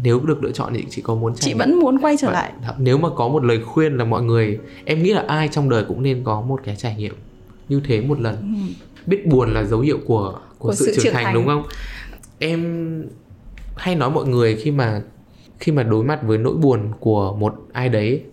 nếu 0.03 0.19
được 0.19 0.43
lựa 0.43 0.51
chọn 0.51 0.73
thì 0.73 0.85
chị 0.89 1.01
có 1.01 1.15
muốn 1.15 1.35
trải 1.35 1.41
chị 1.41 1.53
vẫn 1.53 1.79
muốn 1.79 1.97
quay 1.97 2.17
trở 2.17 2.31
lại. 2.31 2.51
nếu 2.77 2.97
mà 2.97 3.09
có 3.15 3.27
một 3.27 3.43
lời 3.43 3.61
khuyên 3.61 3.97
là 3.97 4.05
mọi 4.05 4.23
người 4.23 4.59
em 4.85 5.03
nghĩ 5.03 5.13
là 5.13 5.23
ai 5.27 5.47
trong 5.51 5.69
đời 5.69 5.83
cũng 5.87 6.03
nên 6.03 6.23
có 6.23 6.41
một 6.41 6.59
cái 6.63 6.75
trải 6.75 6.95
nghiệm 6.95 7.15
như 7.69 7.81
thế 7.87 8.01
một 8.01 8.19
lần. 8.19 8.35
Ừ. 8.35 8.73
biết 9.05 9.27
buồn 9.27 9.53
là 9.53 9.63
dấu 9.63 9.79
hiệu 9.79 9.97
của 10.05 10.31
của, 10.59 10.67
của 10.67 10.73
sự, 10.73 10.85
sự 10.85 11.01
trưởng 11.03 11.13
thành, 11.13 11.25
thành. 11.25 11.33
đúng 11.33 11.45
không? 11.45 11.63
Em 12.39 12.61
hay 13.75 13.95
nói 13.95 14.09
mọi 14.09 14.27
người 14.27 14.55
khi 14.55 14.71
mà 14.71 15.01
khi 15.59 15.71
mà 15.71 15.83
đối 15.83 16.03
mặt 16.03 16.19
với 16.23 16.37
nỗi 16.37 16.55
buồn 16.55 16.91
của 16.99 17.35
một 17.35 17.55
ai 17.73 17.89
đấy 17.89 18.23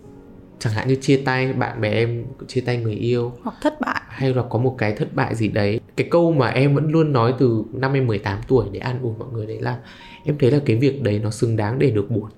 chẳng 0.59 0.73
hạn 0.73 0.87
như 0.87 0.95
chia 0.95 1.21
tay 1.25 1.53
bạn 1.53 1.81
bè 1.81 1.89
em 1.89 2.25
chia 2.47 2.61
tay 2.61 2.77
người 2.77 2.93
yêu 2.93 3.31
hoặc 3.43 3.55
thất 3.61 3.81
bại. 3.81 4.01
hay 4.07 4.33
là 4.33 4.43
có 4.49 4.59
một 4.59 4.75
cái 4.77 4.93
thất 4.93 5.15
bại 5.15 5.35
gì 5.35 5.47
đấy 5.47 5.79
cái 5.95 6.07
câu 6.11 6.31
mà 6.31 6.47
em 6.47 6.75
vẫn 6.75 6.91
luôn 6.91 7.13
nói 7.13 7.33
từ 7.39 7.63
năm 7.73 7.93
em 7.93 8.07
18 8.07 8.39
tuổi 8.47 8.65
để 8.71 8.79
an 8.79 8.99
ủi 9.01 9.13
mọi 9.19 9.27
người 9.33 9.45
đấy 9.45 9.61
là 9.61 9.77
em 10.23 10.37
thấy 10.39 10.51
là 10.51 10.59
cái 10.65 10.75
việc 10.75 11.01
đấy 11.01 11.19
nó 11.23 11.29
xứng 11.29 11.57
đáng 11.57 11.79
để 11.79 11.91
được 11.91 12.11
buồn. 12.11 12.29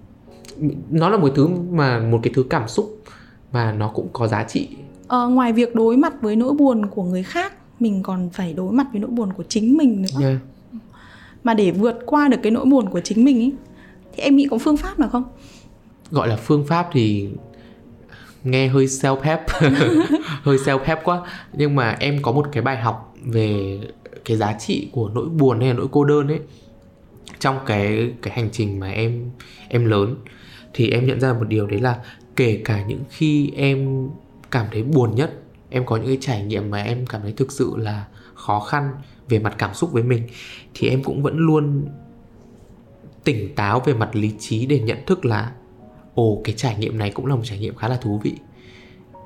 Nó 0.89 1.09
là 1.09 1.17
một 1.17 1.31
thứ 1.35 1.47
mà 1.71 1.99
một 1.99 2.19
cái 2.23 2.33
thứ 2.35 2.43
cảm 2.49 2.67
xúc 2.67 2.99
mà 3.51 3.71
nó 3.71 3.87
cũng 3.87 4.07
có 4.13 4.27
giá 4.27 4.43
trị. 4.43 4.67
Ờ, 5.07 5.27
ngoài 5.27 5.53
việc 5.53 5.75
đối 5.75 5.97
mặt 5.97 6.13
với 6.21 6.35
nỗi 6.35 6.53
buồn 6.53 6.85
của 6.85 7.03
người 7.03 7.23
khác 7.23 7.53
mình 7.79 8.03
còn 8.03 8.29
phải 8.33 8.53
đối 8.53 8.71
mặt 8.71 8.87
với 8.91 9.01
nỗi 9.01 9.11
buồn 9.11 9.33
của 9.33 9.43
chính 9.49 9.77
mình 9.77 10.01
nữa. 10.01 10.25
Yeah. 10.27 10.37
mà 11.43 11.53
để 11.53 11.71
vượt 11.71 11.99
qua 12.05 12.27
được 12.27 12.37
cái 12.43 12.51
nỗi 12.51 12.65
buồn 12.65 12.89
của 12.89 12.99
chính 12.99 13.23
mình 13.23 13.39
ý 13.39 13.53
thì 14.15 14.23
em 14.23 14.35
nghĩ 14.35 14.47
có 14.51 14.57
phương 14.57 14.77
pháp 14.77 14.99
nào 14.99 15.09
không? 15.09 15.23
Gọi 16.11 16.27
là 16.27 16.35
phương 16.35 16.65
pháp 16.67 16.89
thì 16.91 17.29
nghe 18.43 18.67
hơi 18.67 18.85
self 18.85 19.21
help 19.21 19.39
hơi 20.43 20.57
self 20.57 20.79
help 20.83 20.99
quá. 21.03 21.21
Nhưng 21.53 21.75
mà 21.75 21.97
em 21.99 22.21
có 22.21 22.31
một 22.31 22.47
cái 22.51 22.63
bài 22.63 22.77
học 22.77 23.15
về 23.25 23.79
cái 24.25 24.37
giá 24.37 24.53
trị 24.53 24.89
của 24.91 25.09
nỗi 25.09 25.29
buồn 25.29 25.59
hay 25.59 25.69
là 25.69 25.73
nỗi 25.73 25.87
cô 25.91 26.03
đơn 26.03 26.27
ấy. 26.27 26.39
Trong 27.39 27.59
cái 27.65 28.13
cái 28.21 28.33
hành 28.33 28.49
trình 28.51 28.79
mà 28.79 28.91
em 28.91 29.29
em 29.67 29.85
lớn 29.85 30.15
thì 30.73 30.89
em 30.89 31.05
nhận 31.05 31.19
ra 31.19 31.33
một 31.33 31.47
điều 31.47 31.67
đấy 31.67 31.79
là 31.79 31.99
kể 32.35 32.61
cả 32.65 32.83
những 32.87 33.03
khi 33.09 33.51
em 33.55 34.09
cảm 34.51 34.65
thấy 34.71 34.83
buồn 34.83 35.15
nhất 35.15 35.43
em 35.69 35.85
có 35.85 35.95
những 35.95 36.07
cái 36.07 36.17
trải 36.21 36.43
nghiệm 36.43 36.69
mà 36.69 36.83
em 36.83 37.05
cảm 37.05 37.21
thấy 37.21 37.31
thực 37.31 37.51
sự 37.51 37.73
là 37.77 38.05
khó 38.33 38.59
khăn 38.59 38.91
về 39.29 39.39
mặt 39.39 39.55
cảm 39.57 39.73
xúc 39.73 39.91
với 39.91 40.03
mình 40.03 40.27
thì 40.73 40.89
em 40.89 41.03
cũng 41.03 41.23
vẫn 41.23 41.37
luôn 41.37 41.85
tỉnh 43.23 43.55
táo 43.55 43.79
về 43.79 43.93
mặt 43.93 44.15
lý 44.15 44.31
trí 44.39 44.65
để 44.65 44.79
nhận 44.79 44.97
thức 45.05 45.25
là, 45.25 45.51
ồ, 46.15 46.41
cái 46.43 46.55
trải 46.57 46.77
nghiệm 46.77 46.97
này 46.97 47.11
cũng 47.11 47.25
là 47.25 47.35
một 47.35 47.41
trải 47.43 47.59
nghiệm 47.59 47.75
khá 47.75 47.87
là 47.87 47.97
thú 47.97 48.19
vị. 48.23 48.33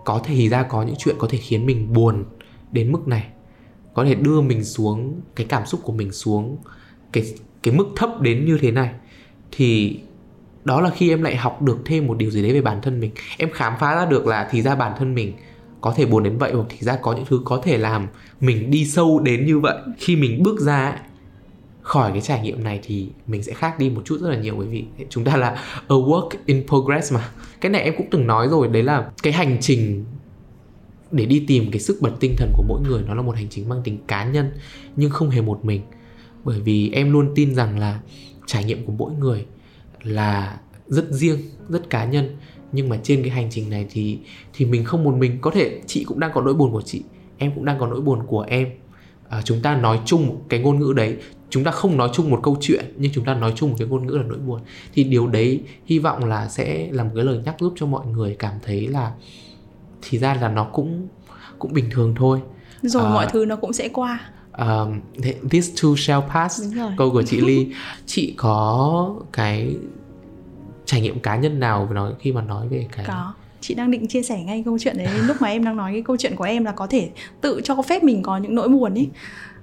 Có 0.05 0.21
thể 0.23 0.49
ra 0.49 0.63
có 0.63 0.83
những 0.83 0.95
chuyện 0.97 1.15
có 1.19 1.27
thể 1.31 1.37
khiến 1.37 1.65
mình 1.65 1.93
buồn 1.93 2.23
đến 2.71 2.91
mức 2.91 3.07
này. 3.07 3.27
Có 3.93 4.05
thể 4.05 4.15
đưa 4.15 4.41
mình 4.41 4.63
xuống, 4.63 5.21
cái 5.35 5.47
cảm 5.49 5.65
xúc 5.65 5.81
của 5.83 5.93
mình 5.93 6.11
xuống, 6.11 6.57
cái 7.11 7.23
cái 7.63 7.73
mức 7.73 7.87
thấp 7.95 8.21
đến 8.21 8.45
như 8.45 8.57
thế 8.61 8.71
này. 8.71 8.91
Thì 9.51 9.99
đó 10.63 10.81
là 10.81 10.89
khi 10.89 11.09
em 11.09 11.23
lại 11.23 11.35
học 11.35 11.61
được 11.61 11.77
thêm 11.85 12.07
một 12.07 12.17
điều 12.17 12.31
gì 12.31 12.41
đấy 12.41 12.53
về 12.53 12.61
bản 12.61 12.81
thân 12.81 12.99
mình. 12.99 13.11
Em 13.37 13.49
khám 13.51 13.73
phá 13.79 13.95
ra 13.95 14.05
được 14.05 14.27
là 14.27 14.47
thì 14.51 14.61
ra 14.61 14.75
bản 14.75 14.93
thân 14.97 15.15
mình 15.15 15.33
có 15.81 15.93
thể 15.97 16.05
buồn 16.05 16.23
đến 16.23 16.37
vậy 16.37 16.51
hoặc 16.53 16.65
thì 16.69 16.77
ra 16.79 16.95
có 16.95 17.13
những 17.13 17.25
thứ 17.25 17.41
có 17.45 17.61
thể 17.63 17.77
làm 17.77 18.07
mình 18.39 18.71
đi 18.71 18.85
sâu 18.85 19.19
đến 19.19 19.45
như 19.45 19.59
vậy. 19.59 19.77
Khi 19.97 20.15
mình 20.15 20.43
bước 20.43 20.59
ra 20.59 20.99
khỏi 21.87 22.11
cái 22.11 22.21
trải 22.21 22.41
nghiệm 22.41 22.63
này 22.63 22.79
thì 22.83 23.07
mình 23.27 23.43
sẽ 23.43 23.53
khác 23.53 23.79
đi 23.79 23.89
một 23.89 24.01
chút 24.05 24.19
rất 24.21 24.29
là 24.29 24.37
nhiều, 24.37 24.55
bởi 24.57 24.67
vì 24.67 24.83
chúng 25.09 25.23
ta 25.23 25.37
là 25.37 25.49
a 25.87 25.95
work 25.95 26.29
in 26.45 26.67
progress 26.67 27.13
mà. 27.13 27.29
Cái 27.61 27.71
này 27.71 27.81
em 27.81 27.93
cũng 27.97 28.07
từng 28.11 28.27
nói 28.27 28.47
rồi, 28.47 28.67
đấy 28.67 28.83
là 28.83 29.11
cái 29.23 29.33
hành 29.33 29.57
trình 29.61 30.05
để 31.11 31.25
đi 31.25 31.43
tìm 31.47 31.71
cái 31.71 31.79
sức 31.79 31.97
bật 32.01 32.11
tinh 32.19 32.33
thần 32.37 32.51
của 32.53 32.63
mỗi 32.67 32.81
người 32.81 33.03
nó 33.07 33.13
là 33.13 33.21
một 33.21 33.35
hành 33.35 33.47
trình 33.49 33.69
mang 33.69 33.81
tính 33.83 33.97
cá 34.07 34.25
nhân, 34.25 34.51
nhưng 34.95 35.09
không 35.09 35.29
hề 35.29 35.41
một 35.41 35.65
mình. 35.65 35.81
Bởi 36.43 36.59
vì 36.59 36.91
em 36.91 37.13
luôn 37.13 37.31
tin 37.35 37.55
rằng 37.55 37.79
là 37.79 37.99
trải 38.45 38.63
nghiệm 38.63 38.85
của 38.85 38.93
mỗi 38.97 39.11
người 39.13 39.45
là 40.03 40.57
rất 40.87 41.11
riêng, 41.11 41.39
rất 41.69 41.89
cá 41.89 42.05
nhân. 42.05 42.37
Nhưng 42.71 42.89
mà 42.89 42.99
trên 43.03 43.21
cái 43.21 43.29
hành 43.29 43.47
trình 43.51 43.69
này 43.69 43.85
thì 43.89 44.19
thì 44.53 44.65
mình 44.65 44.83
không 44.83 45.03
một 45.03 45.15
mình. 45.15 45.37
Có 45.41 45.51
thể 45.51 45.81
chị 45.85 46.03
cũng 46.03 46.19
đang 46.19 46.31
có 46.33 46.41
nỗi 46.41 46.53
buồn 46.53 46.71
của 46.71 46.81
chị, 46.81 47.03
em 47.37 47.51
cũng 47.55 47.65
đang 47.65 47.79
có 47.79 47.87
nỗi 47.87 48.01
buồn 48.01 48.19
của 48.27 48.41
em 48.41 48.67
à, 49.29 49.41
chúng 49.41 49.61
ta 49.61 49.75
nói 49.75 49.99
chung 50.05 50.41
cái 50.49 50.59
ngôn 50.59 50.79
ngữ 50.79 50.93
đấy 50.93 51.17
chúng 51.49 51.63
ta 51.63 51.71
không 51.71 51.97
nói 51.97 52.09
chung 52.13 52.29
một 52.29 52.39
câu 52.43 52.57
chuyện 52.61 52.85
nhưng 52.97 53.11
chúng 53.11 53.25
ta 53.25 53.33
nói 53.33 53.53
chung 53.55 53.69
một 53.69 53.75
cái 53.79 53.87
ngôn 53.87 54.07
ngữ 54.07 54.11
là 54.11 54.23
nỗi 54.23 54.37
buồn. 54.37 54.61
Thì 54.93 55.03
điều 55.03 55.27
đấy 55.27 55.63
hy 55.85 55.99
vọng 55.99 56.25
là 56.25 56.47
sẽ 56.47 56.87
là 56.91 57.03
một 57.03 57.11
cái 57.15 57.25
lời 57.25 57.39
nhắc 57.45 57.55
giúp 57.59 57.73
cho 57.75 57.85
mọi 57.85 58.05
người 58.05 58.35
cảm 58.39 58.53
thấy 58.65 58.87
là 58.87 59.11
thì 60.01 60.17
ra 60.17 60.33
là 60.33 60.49
nó 60.49 60.63
cũng 60.63 61.07
cũng 61.59 61.73
bình 61.73 61.89
thường 61.91 62.15
thôi. 62.17 62.41
Rồi 62.81 63.03
à, 63.05 63.09
mọi 63.09 63.27
thứ 63.31 63.45
nó 63.45 63.55
cũng 63.55 63.73
sẽ 63.73 63.89
qua. 63.89 64.19
um, 64.57 64.99
this 65.49 65.83
too 65.83 65.89
shall 65.97 66.21
pass 66.33 66.61
câu 66.97 67.11
của 67.11 67.23
chị 67.23 67.41
Ly. 67.41 67.73
Chị 68.05 68.33
có 68.37 69.15
cái 69.33 69.75
trải 70.85 71.01
nghiệm 71.01 71.19
cá 71.19 71.35
nhân 71.35 71.59
nào 71.59 71.89
nói 71.93 72.13
khi 72.19 72.31
mà 72.31 72.41
nói 72.41 72.67
về 72.67 72.87
cái 72.91 73.05
có 73.07 73.33
chị 73.61 73.73
đang 73.73 73.91
định 73.91 74.07
chia 74.07 74.23
sẻ 74.23 74.43
ngay 74.43 74.63
câu 74.65 74.79
chuyện 74.79 74.97
đấy 74.97 75.07
lúc 75.27 75.37
mà 75.39 75.47
em 75.47 75.63
đang 75.63 75.77
nói 75.77 75.91
cái 75.91 76.01
câu 76.01 76.17
chuyện 76.17 76.35
của 76.35 76.43
em 76.43 76.65
là 76.65 76.71
có 76.71 76.87
thể 76.87 77.09
tự 77.41 77.61
cho 77.63 77.81
phép 77.81 78.03
mình 78.03 78.21
có 78.21 78.37
những 78.37 78.55
nỗi 78.55 78.69
buồn 78.69 78.93
ấy 78.93 79.09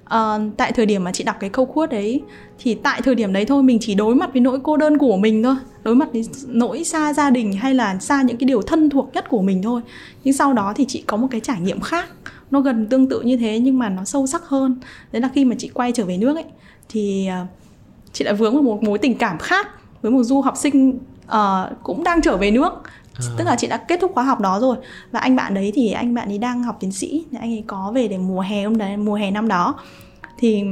à, 0.05 0.19
ờ, 0.19 0.41
tại 0.57 0.71
thời 0.71 0.85
điểm 0.85 1.03
mà 1.03 1.11
chị 1.11 1.23
đọc 1.23 1.35
cái 1.39 1.49
câu 1.49 1.65
quote 1.65 1.95
đấy 1.97 2.21
thì 2.59 2.75
tại 2.75 3.01
thời 3.01 3.15
điểm 3.15 3.33
đấy 3.33 3.45
thôi 3.45 3.63
mình 3.63 3.77
chỉ 3.81 3.95
đối 3.95 4.15
mặt 4.15 4.29
với 4.33 4.41
nỗi 4.41 4.59
cô 4.63 4.77
đơn 4.77 4.97
của 4.97 5.17
mình 5.17 5.43
thôi. 5.43 5.55
Đối 5.83 5.95
mặt 5.95 6.09
với 6.13 6.25
nỗi 6.47 6.83
xa 6.83 7.13
gia 7.13 7.29
đình 7.29 7.53
hay 7.53 7.73
là 7.73 7.99
xa 7.99 8.21
những 8.21 8.37
cái 8.37 8.47
điều 8.47 8.61
thân 8.61 8.89
thuộc 8.89 9.09
nhất 9.13 9.29
của 9.29 9.41
mình 9.41 9.61
thôi. 9.61 9.81
Nhưng 10.23 10.33
sau 10.33 10.53
đó 10.53 10.73
thì 10.75 10.85
chị 10.87 11.03
có 11.07 11.17
một 11.17 11.27
cái 11.31 11.41
trải 11.41 11.61
nghiệm 11.61 11.79
khác. 11.79 12.09
Nó 12.51 12.61
gần 12.61 12.87
tương 12.87 13.09
tự 13.09 13.21
như 13.21 13.37
thế 13.37 13.59
nhưng 13.59 13.79
mà 13.79 13.89
nó 13.89 14.03
sâu 14.05 14.27
sắc 14.27 14.43
hơn. 14.45 14.79
Đấy 15.11 15.21
là 15.21 15.29
khi 15.35 15.45
mà 15.45 15.55
chị 15.59 15.69
quay 15.73 15.91
trở 15.91 16.05
về 16.05 16.17
nước 16.17 16.35
ấy 16.35 16.45
thì 16.89 17.27
ờ, 17.27 17.45
chị 18.13 18.25
đã 18.25 18.33
vướng 18.33 18.53
vào 18.53 18.63
một 18.63 18.83
mối 18.83 18.97
tình 18.97 19.17
cảm 19.17 19.37
khác 19.37 19.67
với 20.01 20.11
một 20.11 20.23
du 20.23 20.41
học 20.41 20.57
sinh 20.57 20.89
uh, 21.27 21.83
cũng 21.83 22.03
đang 22.03 22.21
trở 22.21 22.37
về 22.37 22.51
nước 22.51 22.73
à. 23.19 23.33
tức 23.37 23.43
là 23.43 23.55
chị 23.55 23.67
đã 23.67 23.77
kết 23.77 23.99
thúc 24.01 24.11
khóa 24.13 24.23
học 24.23 24.39
đó 24.39 24.59
rồi 24.59 24.77
và 25.11 25.19
anh 25.19 25.35
bạn 25.35 25.53
đấy 25.53 25.71
thì 25.75 25.91
anh 25.91 26.13
bạn 26.13 26.27
ấy 26.27 26.37
đang 26.37 26.63
học 26.63 26.77
tiến 26.79 26.91
sĩ 26.91 27.25
anh 27.39 27.51
ấy 27.51 27.63
có 27.67 27.91
về 27.95 28.07
để 28.07 28.17
mùa 28.17 28.41
hè 28.41 28.63
hôm 28.63 28.77
đấy 28.77 28.97
mùa 28.97 29.15
hè 29.15 29.31
năm 29.31 29.47
đó 29.47 29.75
thì 30.37 30.63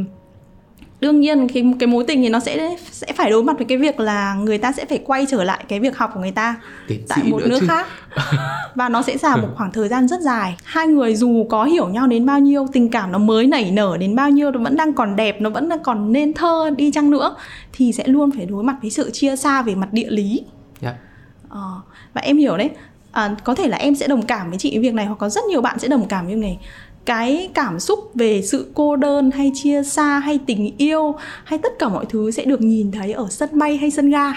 đương 1.04 1.20
nhiên 1.20 1.48
cái 1.48 1.74
cái 1.80 1.88
mối 1.88 2.04
tình 2.08 2.22
thì 2.22 2.30
nó 2.30 2.40
sẽ 2.40 2.76
sẽ 2.92 3.08
phải 3.16 3.30
đối 3.30 3.44
mặt 3.44 3.58
với 3.58 3.66
cái 3.66 3.78
việc 3.78 4.00
là 4.00 4.34
người 4.34 4.58
ta 4.58 4.72
sẽ 4.72 4.86
phải 4.86 5.00
quay 5.06 5.26
trở 5.30 5.44
lại 5.44 5.66
cái 5.68 5.80
việc 5.80 5.98
học 5.98 6.12
của 6.14 6.20
người 6.20 6.32
ta 6.32 6.56
Tiến 6.88 7.06
tại 7.08 7.24
một 7.24 7.42
nước 7.46 7.58
chứ. 7.60 7.68
khác 7.68 7.88
và 8.76 8.90
nó 8.90 9.02
sẽ 9.02 9.18
giả 9.18 9.36
một 9.36 9.48
khoảng 9.56 9.72
thời 9.72 9.88
gian 9.88 10.08
rất 10.08 10.22
dài 10.22 10.56
hai 10.64 10.88
người 10.88 11.16
dù 11.16 11.48
có 11.50 11.64
hiểu 11.64 11.90
nhau 11.90 12.08
đến 12.08 12.26
bao 12.26 12.40
nhiêu 12.40 12.68
tình 12.74 12.90
cảm 12.90 13.12
nó 13.12 13.18
mới 13.18 13.48
nảy 13.48 13.72
nở 13.72 13.98
đến 14.00 14.16
bao 14.16 14.30
nhiêu 14.30 14.52
nó 14.52 14.60
vẫn 14.60 14.76
đang 14.76 14.94
còn 14.94 15.16
đẹp 15.16 15.42
nó 15.42 15.50
vẫn 15.50 15.70
đang 15.70 15.84
còn 15.84 16.12
nên 16.12 16.34
thơ 16.34 16.70
đi 16.78 16.92
chăng 16.92 17.10
nữa 17.10 17.36
thì 17.74 17.92
sẽ 17.92 18.08
luôn 18.08 18.32
phải 18.32 18.46
đối 18.46 18.64
mặt 18.64 18.76
với 18.82 18.92
sự 18.92 19.12
chia 19.12 19.36
xa 19.36 19.62
về 19.62 19.76
mặt 19.76 19.94
địa 19.94 20.10
lý 20.10 20.46
yeah. 20.82 20.96
Dạ. 20.96 21.02
ờ, 21.50 21.82
và 22.14 22.22
em 22.22 22.38
hiểu 22.38 22.58
đấy. 22.58 22.70
À, 23.12 23.36
có 23.44 23.56
thể 23.56 23.68
là 23.68 23.78
em 23.78 23.96
sẽ 23.96 24.08
đồng 24.08 24.26
cảm 24.26 24.50
với 24.50 24.60
chị 24.60 24.80
việc 24.80 24.94
này 24.94 25.06
hoặc 25.06 25.16
có 25.16 25.30
rất 25.30 25.44
nhiều 25.50 25.62
bạn 25.62 25.80
sẽ 25.80 25.88
đồng 25.88 26.08
cảm 26.08 26.26
với 26.26 26.36
việc 26.36 26.42
này. 26.42 26.58
Cái 27.06 27.50
cảm 27.54 27.80
xúc 27.80 28.12
về 28.16 28.42
sự 28.42 28.72
cô 28.74 28.96
đơn 28.96 29.32
hay 29.32 29.52
chia 29.56 29.84
xa 29.84 30.20
hay 30.20 30.40
tình 30.46 30.76
yêu 30.78 31.16
hay 31.44 31.60
tất 31.60 31.80
cả 31.80 31.90
mọi 31.90 32.06
thứ 32.10 32.32
sẽ 32.32 32.46
được 32.46 32.62
nhìn 32.62 32.92
thấy 32.92 33.14
ở 33.14 33.28
sân 33.30 33.50
bay 33.60 33.78
hay 33.78 33.92
sân 33.92 34.10
ga. 34.10 34.34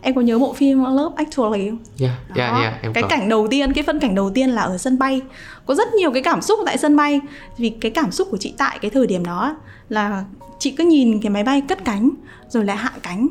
Em 0.00 0.14
có 0.14 0.20
nhớ 0.20 0.38
bộ 0.38 0.52
phim 0.52 0.84
Love 0.84 1.14
Actually 1.16 1.68
không? 1.70 1.78
Yeah, 2.00 2.12
yeah, 2.36 2.60
yeah, 2.60 2.82
em 2.82 2.92
cái 2.92 3.02
có. 3.02 3.08
cảnh 3.08 3.28
đầu 3.28 3.48
tiên, 3.48 3.72
cái 3.72 3.84
phân 3.84 4.00
cảnh 4.00 4.14
đầu 4.14 4.30
tiên 4.30 4.50
là 4.50 4.62
ở 4.62 4.78
sân 4.78 4.98
bay. 4.98 5.20
Có 5.66 5.74
rất 5.74 5.94
nhiều 5.94 6.10
cái 6.10 6.22
cảm 6.22 6.42
xúc 6.42 6.58
tại 6.66 6.78
sân 6.78 6.96
bay. 6.96 7.20
Vì 7.58 7.70
cái 7.70 7.90
cảm 7.90 8.10
xúc 8.10 8.28
của 8.30 8.36
chị 8.36 8.54
tại 8.58 8.78
cái 8.82 8.90
thời 8.90 9.06
điểm 9.06 9.24
đó 9.24 9.56
là 9.88 10.24
chị 10.58 10.70
cứ 10.70 10.84
nhìn 10.84 11.20
cái 11.20 11.30
máy 11.30 11.44
bay 11.44 11.60
cất 11.60 11.84
cánh 11.84 12.10
rồi 12.48 12.64
lại 12.64 12.76
hạ 12.76 12.92
cánh. 13.02 13.28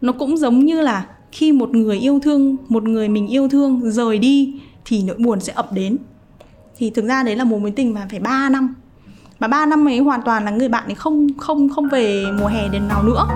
Nó 0.00 0.12
cũng 0.12 0.36
giống 0.36 0.64
như 0.64 0.80
là 0.80 1.06
khi 1.36 1.52
một 1.52 1.74
người 1.74 1.98
yêu 1.98 2.20
thương, 2.22 2.56
một 2.68 2.82
người 2.82 3.08
mình 3.08 3.26
yêu 3.26 3.48
thương 3.48 3.90
rời 3.90 4.18
đi 4.18 4.60
thì 4.84 5.02
nỗi 5.02 5.16
buồn 5.16 5.40
sẽ 5.40 5.52
ập 5.52 5.72
đến. 5.72 5.96
Thì 6.76 6.90
thực 6.90 7.04
ra 7.04 7.22
đấy 7.22 7.36
là 7.36 7.44
một 7.44 7.58
mối 7.58 7.70
tình 7.70 7.94
mà 7.94 8.06
phải 8.10 8.20
3 8.20 8.48
năm. 8.48 8.74
Mà 9.40 9.48
3 9.48 9.66
năm 9.66 9.88
ấy 9.88 9.98
hoàn 9.98 10.22
toàn 10.22 10.44
là 10.44 10.50
người 10.50 10.68
bạn 10.68 10.84
ấy 10.84 10.94
không 10.94 11.26
không 11.38 11.68
không 11.68 11.88
về 11.88 12.24
mùa 12.40 12.46
hè 12.46 12.68
đến 12.68 12.88
nào 12.88 13.02
nữa. 13.02 13.26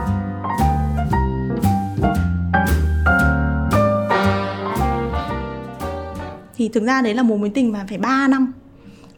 Thì 6.57 6.69
thực 6.69 6.83
ra 6.83 7.03
đấy 7.03 7.15
là 7.15 7.23
một 7.23 7.37
mối 7.37 7.51
tình 7.55 7.73
mà 7.73 7.87
phải 7.89 7.99
3 7.99 8.29
năm. 8.29 8.53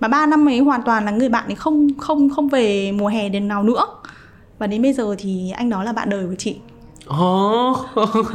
Mà 0.01 0.09
3 0.09 0.27
năm 0.27 0.49
ấy 0.49 0.59
hoàn 0.59 0.83
toàn 0.83 1.05
là 1.05 1.11
người 1.11 1.29
bạn 1.29 1.47
ấy 1.47 1.55
không 1.55 1.89
không 1.99 2.31
không 2.31 2.49
về 2.49 2.93
mùa 2.93 3.09
hè 3.09 3.29
đến 3.29 3.49
nào 3.49 3.63
nữa. 3.63 3.85
Và 4.59 4.67
đến 4.67 4.83
bây 4.83 4.93
giờ 4.93 5.15
thì 5.19 5.51
anh 5.51 5.71
đó 5.71 5.83
là 5.83 5.93
bạn 5.93 6.11
đời 6.11 6.27
của 6.27 6.37
chị. 6.39 6.57
Ồ, 7.07 7.71
oh, 8.01 8.27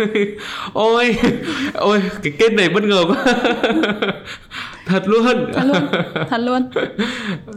ôi, 0.73 1.15
ôi, 1.73 2.01
cái 2.23 2.33
kết 2.39 2.53
này 2.53 2.69
bất 2.69 2.83
ngờ 2.83 3.05
quá. 3.07 3.25
Thật 4.85 5.03
luôn. 5.05 5.51
Thật 5.53 5.63
luôn, 5.65 5.87
thật 6.29 6.37
luôn. 6.37 6.69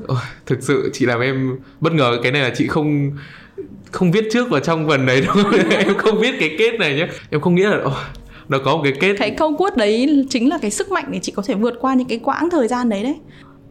Ôi, 0.07 0.19
Thực 0.47 0.63
sự 0.63 0.91
chị 0.93 1.07
làm 1.07 1.21
em 1.21 1.59
bất 1.81 1.93
ngờ. 1.93 2.19
Cái 2.23 2.33
này 2.33 2.43
là 2.43 2.51
chị 2.55 2.67
không 2.67 3.11
không 3.91 4.13
viết 4.13 4.29
trước 4.33 4.51
vào 4.51 4.61
trong 4.61 4.89
phần 4.89 5.07
đấy 5.07 5.21
đâu 5.27 5.37
Em 5.71 5.95
không 5.99 6.21
biết 6.21 6.35
cái 6.41 6.57
kết 6.59 6.79
này 6.79 6.95
nhé 6.95 7.09
Em 7.31 7.41
không 7.41 7.55
nghĩ 7.55 7.63
là 7.63 7.79
oh, 7.87 7.93
nó 8.49 8.59
có 8.65 8.77
một 8.77 8.83
cái 8.85 8.93
kết 9.01 9.17
Cái 9.19 9.31
câu 9.31 9.57
quất 9.57 9.77
đấy 9.77 10.27
chính 10.31 10.49
là 10.49 10.59
cái 10.63 10.71
sức 10.71 10.91
mạnh 10.91 11.05
để 11.11 11.19
chị 11.23 11.33
có 11.37 11.43
thể 11.47 11.55
vượt 11.55 11.75
qua 11.81 11.95
những 11.95 12.09
cái 12.09 12.19
quãng 12.19 12.51
thời 12.51 12.69
gian 12.69 12.89
đấy 12.89 13.03
đấy. 13.03 13.17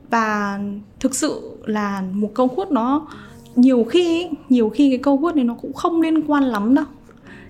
Và 0.09 0.59
thực 0.99 1.15
sự 1.15 1.41
là 1.65 2.03
một 2.13 2.31
câu 2.35 2.47
quất 2.47 2.71
nó 2.71 3.07
nhiều 3.55 3.83
khi 3.83 4.29
nhiều 4.49 4.69
khi 4.69 4.89
cái 4.89 4.99
câu 5.03 5.17
quất 5.17 5.35
này 5.35 5.45
nó 5.45 5.55
cũng 5.61 5.73
không 5.73 6.01
liên 6.01 6.21
quan 6.21 6.43
lắm 6.43 6.75
đâu 6.75 6.85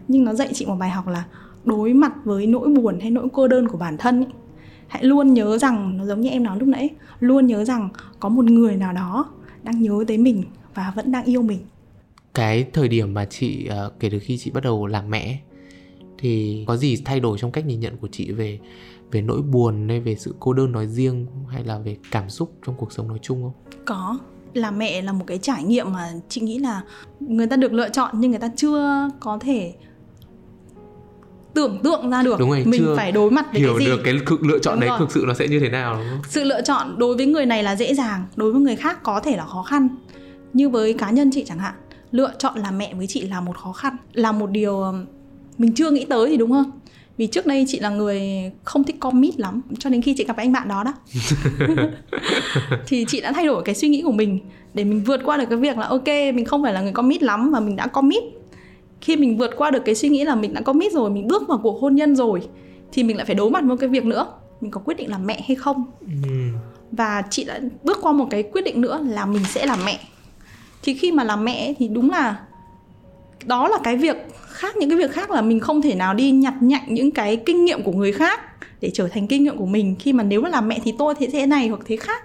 nhưng 0.10 0.24
nó 0.24 0.34
dạy 0.34 0.50
chị 0.54 0.66
một 0.66 0.76
bài 0.76 0.90
học 0.90 1.08
là 1.08 1.26
đối 1.66 1.94
mặt 1.94 2.14
với 2.24 2.48
nỗi 2.48 2.70
buồn 2.70 3.00
hay 3.00 3.12
nỗi 3.12 3.28
cô 3.34 3.48
đơn 3.48 3.68
của 3.68 3.78
bản 3.78 3.98
thân 3.98 4.20
ý, 4.20 4.28
hãy 4.88 5.04
luôn 5.04 5.34
nhớ 5.34 5.58
rằng 5.58 5.98
nó 5.98 6.06
giống 6.06 6.22
như 6.22 6.30
em 6.30 6.44
nói 6.44 6.60
lúc 6.60 6.68
nãy 6.68 6.90
luôn 7.20 7.48
nhớ 7.48 7.66
rằng 7.66 7.90
có 8.20 8.30
một 8.30 8.46
người 8.46 8.76
nào 8.76 8.94
đó 8.94 9.26
đang 9.64 9.82
nhớ 9.82 10.04
tới 10.08 10.18
mình 10.18 10.44
và 10.74 10.94
vẫn 10.96 11.12
đang 11.12 11.26
yêu 11.26 11.42
mình 11.42 11.60
cái 12.34 12.66
thời 12.74 12.88
điểm 12.88 13.14
mà 13.14 13.26
chị 13.26 13.70
uh, 13.88 14.00
kể 14.00 14.10
từ 14.10 14.20
khi 14.20 14.38
chị 14.38 14.52
bắt 14.52 14.64
đầu 14.64 14.88
làm 14.88 15.10
mẹ 15.10 15.40
thì 16.18 16.64
có 16.68 16.78
gì 16.78 16.98
thay 17.06 17.20
đổi 17.20 17.38
trong 17.38 17.52
cách 17.52 17.66
nhìn 17.66 17.80
nhận 17.80 17.98
của 17.98 18.08
chị 18.12 18.32
về 18.32 18.60
về 19.12 19.22
nỗi 19.22 19.42
buồn 19.42 19.90
hay 19.90 20.00
về 20.00 20.16
sự 20.16 20.36
cô 20.40 20.54
đơn 20.54 20.72
nói 20.72 20.88
riêng 20.88 21.26
hay 21.50 21.64
là 21.64 21.78
về 21.78 21.98
cảm 22.12 22.30
xúc 22.30 22.54
trong 22.66 22.76
cuộc 22.78 22.92
sống 22.92 23.08
nói 23.08 23.20
chung 23.22 23.42
không? 23.44 23.76
Có, 23.86 24.20
làm 24.54 24.78
mẹ 24.78 25.02
là 25.02 25.14
một 25.14 25.26
cái 25.28 25.38
trải 25.38 25.64
nghiệm 25.64 25.94
mà 25.94 26.14
chị 26.30 26.42
nghĩ 26.42 26.60
là 26.60 26.82
người 27.20 27.48
ta 27.48 27.56
được 27.56 27.74
lựa 27.74 27.90
chọn 27.90 28.16
nhưng 28.20 28.32
người 28.32 28.40
ta 28.40 28.50
chưa 28.56 29.10
có 29.20 29.38
thể 29.42 29.74
tưởng 31.54 31.80
tượng 31.84 32.10
ra 32.10 32.24
được 32.24 32.40
đúng 32.40 32.50
rồi, 32.50 32.64
mình 32.66 32.94
phải 32.96 33.12
đối 33.12 33.32
mặt 33.32 33.46
với 33.52 33.62
hiểu 33.62 33.74
cái 33.78 33.86
gì. 33.86 33.92
được 33.92 34.02
cái 34.04 34.14
lựa 34.42 34.60
chọn 34.60 34.74
đúng 34.74 34.80
đấy 34.80 34.90
rồi. 34.90 35.00
thực 35.00 35.12
sự 35.12 35.24
nó 35.28 35.34
sẽ 35.34 35.48
như 35.48 35.60
thế 35.60 35.70
nào 35.70 35.94
đúng 35.94 36.04
không? 36.10 36.22
sự 36.30 36.44
lựa 36.44 36.62
chọn 36.62 36.96
đối 36.98 37.16
với 37.16 37.26
người 37.26 37.46
này 37.46 37.64
là 37.64 37.76
dễ 37.76 37.94
dàng 37.94 38.26
đối 38.36 38.52
với 38.52 38.62
người 38.62 38.76
khác 38.76 39.04
có 39.04 39.20
thể 39.20 39.38
là 39.38 39.46
khó 39.46 39.64
khăn. 39.64 39.88
Như 40.54 40.70
với 40.70 40.94
cá 40.94 41.10
nhân 41.10 41.32
chị 41.34 41.46
chẳng 41.48 41.60
hạn 41.60 41.74
lựa 42.12 42.32
chọn 42.40 42.60
làm 42.60 42.78
mẹ 42.78 42.94
với 42.94 43.08
chị 43.08 43.22
là 43.22 43.42
một 43.42 43.58
khó 43.58 43.72
khăn 43.72 43.98
là 44.14 44.32
một 44.32 44.50
điều 44.52 44.94
mình 45.58 45.74
chưa 45.74 45.92
nghĩ 45.92 46.06
tới 46.06 46.30
thì 46.30 46.38
đúng 46.38 46.52
không? 46.52 46.72
Vì 47.18 47.28
trước 47.28 47.46
đây 47.46 47.66
chị 47.68 47.80
là 47.80 47.90
người 47.90 48.22
không 48.64 48.84
thích 48.84 49.00
commit 49.00 49.40
lắm 49.40 49.62
cho 49.80 49.90
đến 49.90 50.02
khi 50.02 50.14
chị 50.18 50.26
gặp 50.26 50.38
anh 50.38 50.52
bạn 50.52 50.68
đó 50.68 50.84
đó. 50.84 50.94
Thì 52.88 53.06
chị 53.08 53.22
đã 53.22 53.32
thay 53.32 53.46
đổi 53.46 53.64
cái 53.64 53.76
suy 53.76 53.90
nghĩ 53.90 54.02
của 54.02 54.12
mình 54.12 54.40
để 54.74 54.84
mình 54.84 55.04
vượt 55.04 55.22
qua 55.26 55.38
được 55.38 55.46
cái 55.50 55.58
việc 55.58 55.78
là 55.78 55.88
ok 55.88 56.08
mình 56.08 56.46
không 56.46 56.64
phải 56.64 56.74
là 56.74 56.82
người 56.82 56.92
commit 56.92 57.24
lắm 57.24 57.52
mà 57.52 57.60
mình 57.60 57.76
đã 57.76 57.88
commit 57.88 58.24
khi 59.02 59.16
mình 59.16 59.38
vượt 59.38 59.52
qua 59.58 59.72
được 59.72 59.86
cái 59.86 59.96
suy 59.96 60.10
nghĩ 60.10 60.24
là 60.24 60.36
mình 60.36 60.54
đã 60.54 60.62
có 60.62 60.74
mít 60.74 60.94
rồi 60.94 61.10
mình 61.10 61.28
bước 61.28 61.48
vào 61.48 61.58
cuộc 61.64 61.82
hôn 61.82 61.96
nhân 61.96 62.16
rồi 62.16 62.42
thì 62.92 63.04
mình 63.04 63.18
lại 63.18 63.26
phải 63.26 63.36
đối 63.36 63.50
mặt 63.50 63.64
với 63.68 63.78
cái 63.78 63.90
việc 63.90 64.06
nữa. 64.06 64.28
Mình 64.62 64.72
có 64.72 64.82
quyết 64.86 64.98
định 64.98 65.10
làm 65.10 65.26
mẹ 65.28 65.44
hay 65.48 65.56
không? 65.56 65.86
Ừ. 66.02 66.30
và 66.92 67.24
chị 67.30 67.44
đã 67.44 67.60
bước 67.84 67.98
qua 68.02 68.12
một 68.12 68.28
cái 68.30 68.44
quyết 68.44 68.62
định 68.62 68.82
nữa 68.82 69.00
là 69.10 69.26
mình 69.26 69.44
sẽ 69.44 69.66
làm 69.66 69.80
mẹ. 69.86 70.00
Thì 70.84 70.94
khi 70.94 71.12
mà 71.12 71.24
làm 71.24 71.46
mẹ 71.46 71.74
thì 71.80 71.88
đúng 71.88 72.10
là 72.12 72.40
đó 73.46 73.68
là 73.68 73.78
cái 73.84 73.98
việc 73.98 74.18
khác 74.48 74.78
những 74.78 74.90
cái 74.90 74.98
việc 74.98 75.12
khác 75.12 75.32
là 75.32 75.42
mình 75.42 75.60
không 75.60 75.82
thể 75.82 75.96
nào 75.96 76.14
đi 76.14 76.32
nhặt 76.32 76.54
nhạnh 76.62 76.84
những 76.88 77.12
cái 77.12 77.38
kinh 77.38 77.66
nghiệm 77.66 77.84
của 77.84 77.92
người 77.92 78.12
khác 78.12 78.40
để 78.82 78.92
trở 78.94 79.08
thành 79.08 79.28
kinh 79.28 79.44
nghiệm 79.44 79.58
của 79.58 79.66
mình. 79.66 79.96
Khi 80.00 80.14
mà 80.14 80.24
nếu 80.24 80.42
mà 80.42 80.50
làm 80.50 80.68
mẹ 80.68 80.80
thì 80.84 80.94
tôi 80.98 81.16
thì 81.18 81.28
sẽ 81.32 81.46
này 81.46 81.68
hoặc 81.68 81.82
thế 81.86 81.98
khác. 81.98 82.24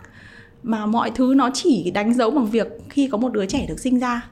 Mà 0.63 0.87
mọi 0.87 1.11
thứ 1.15 1.35
nó 1.37 1.51
chỉ 1.55 1.91
đánh 1.91 2.15
dấu 2.15 2.31
bằng 2.31 2.47
việc 2.47 2.69
khi 2.89 3.09
có 3.13 3.19
một 3.19 3.33
đứa 3.33 3.47
trẻ 3.47 3.67
được 3.69 3.81
sinh 3.81 3.99
ra 3.99 4.23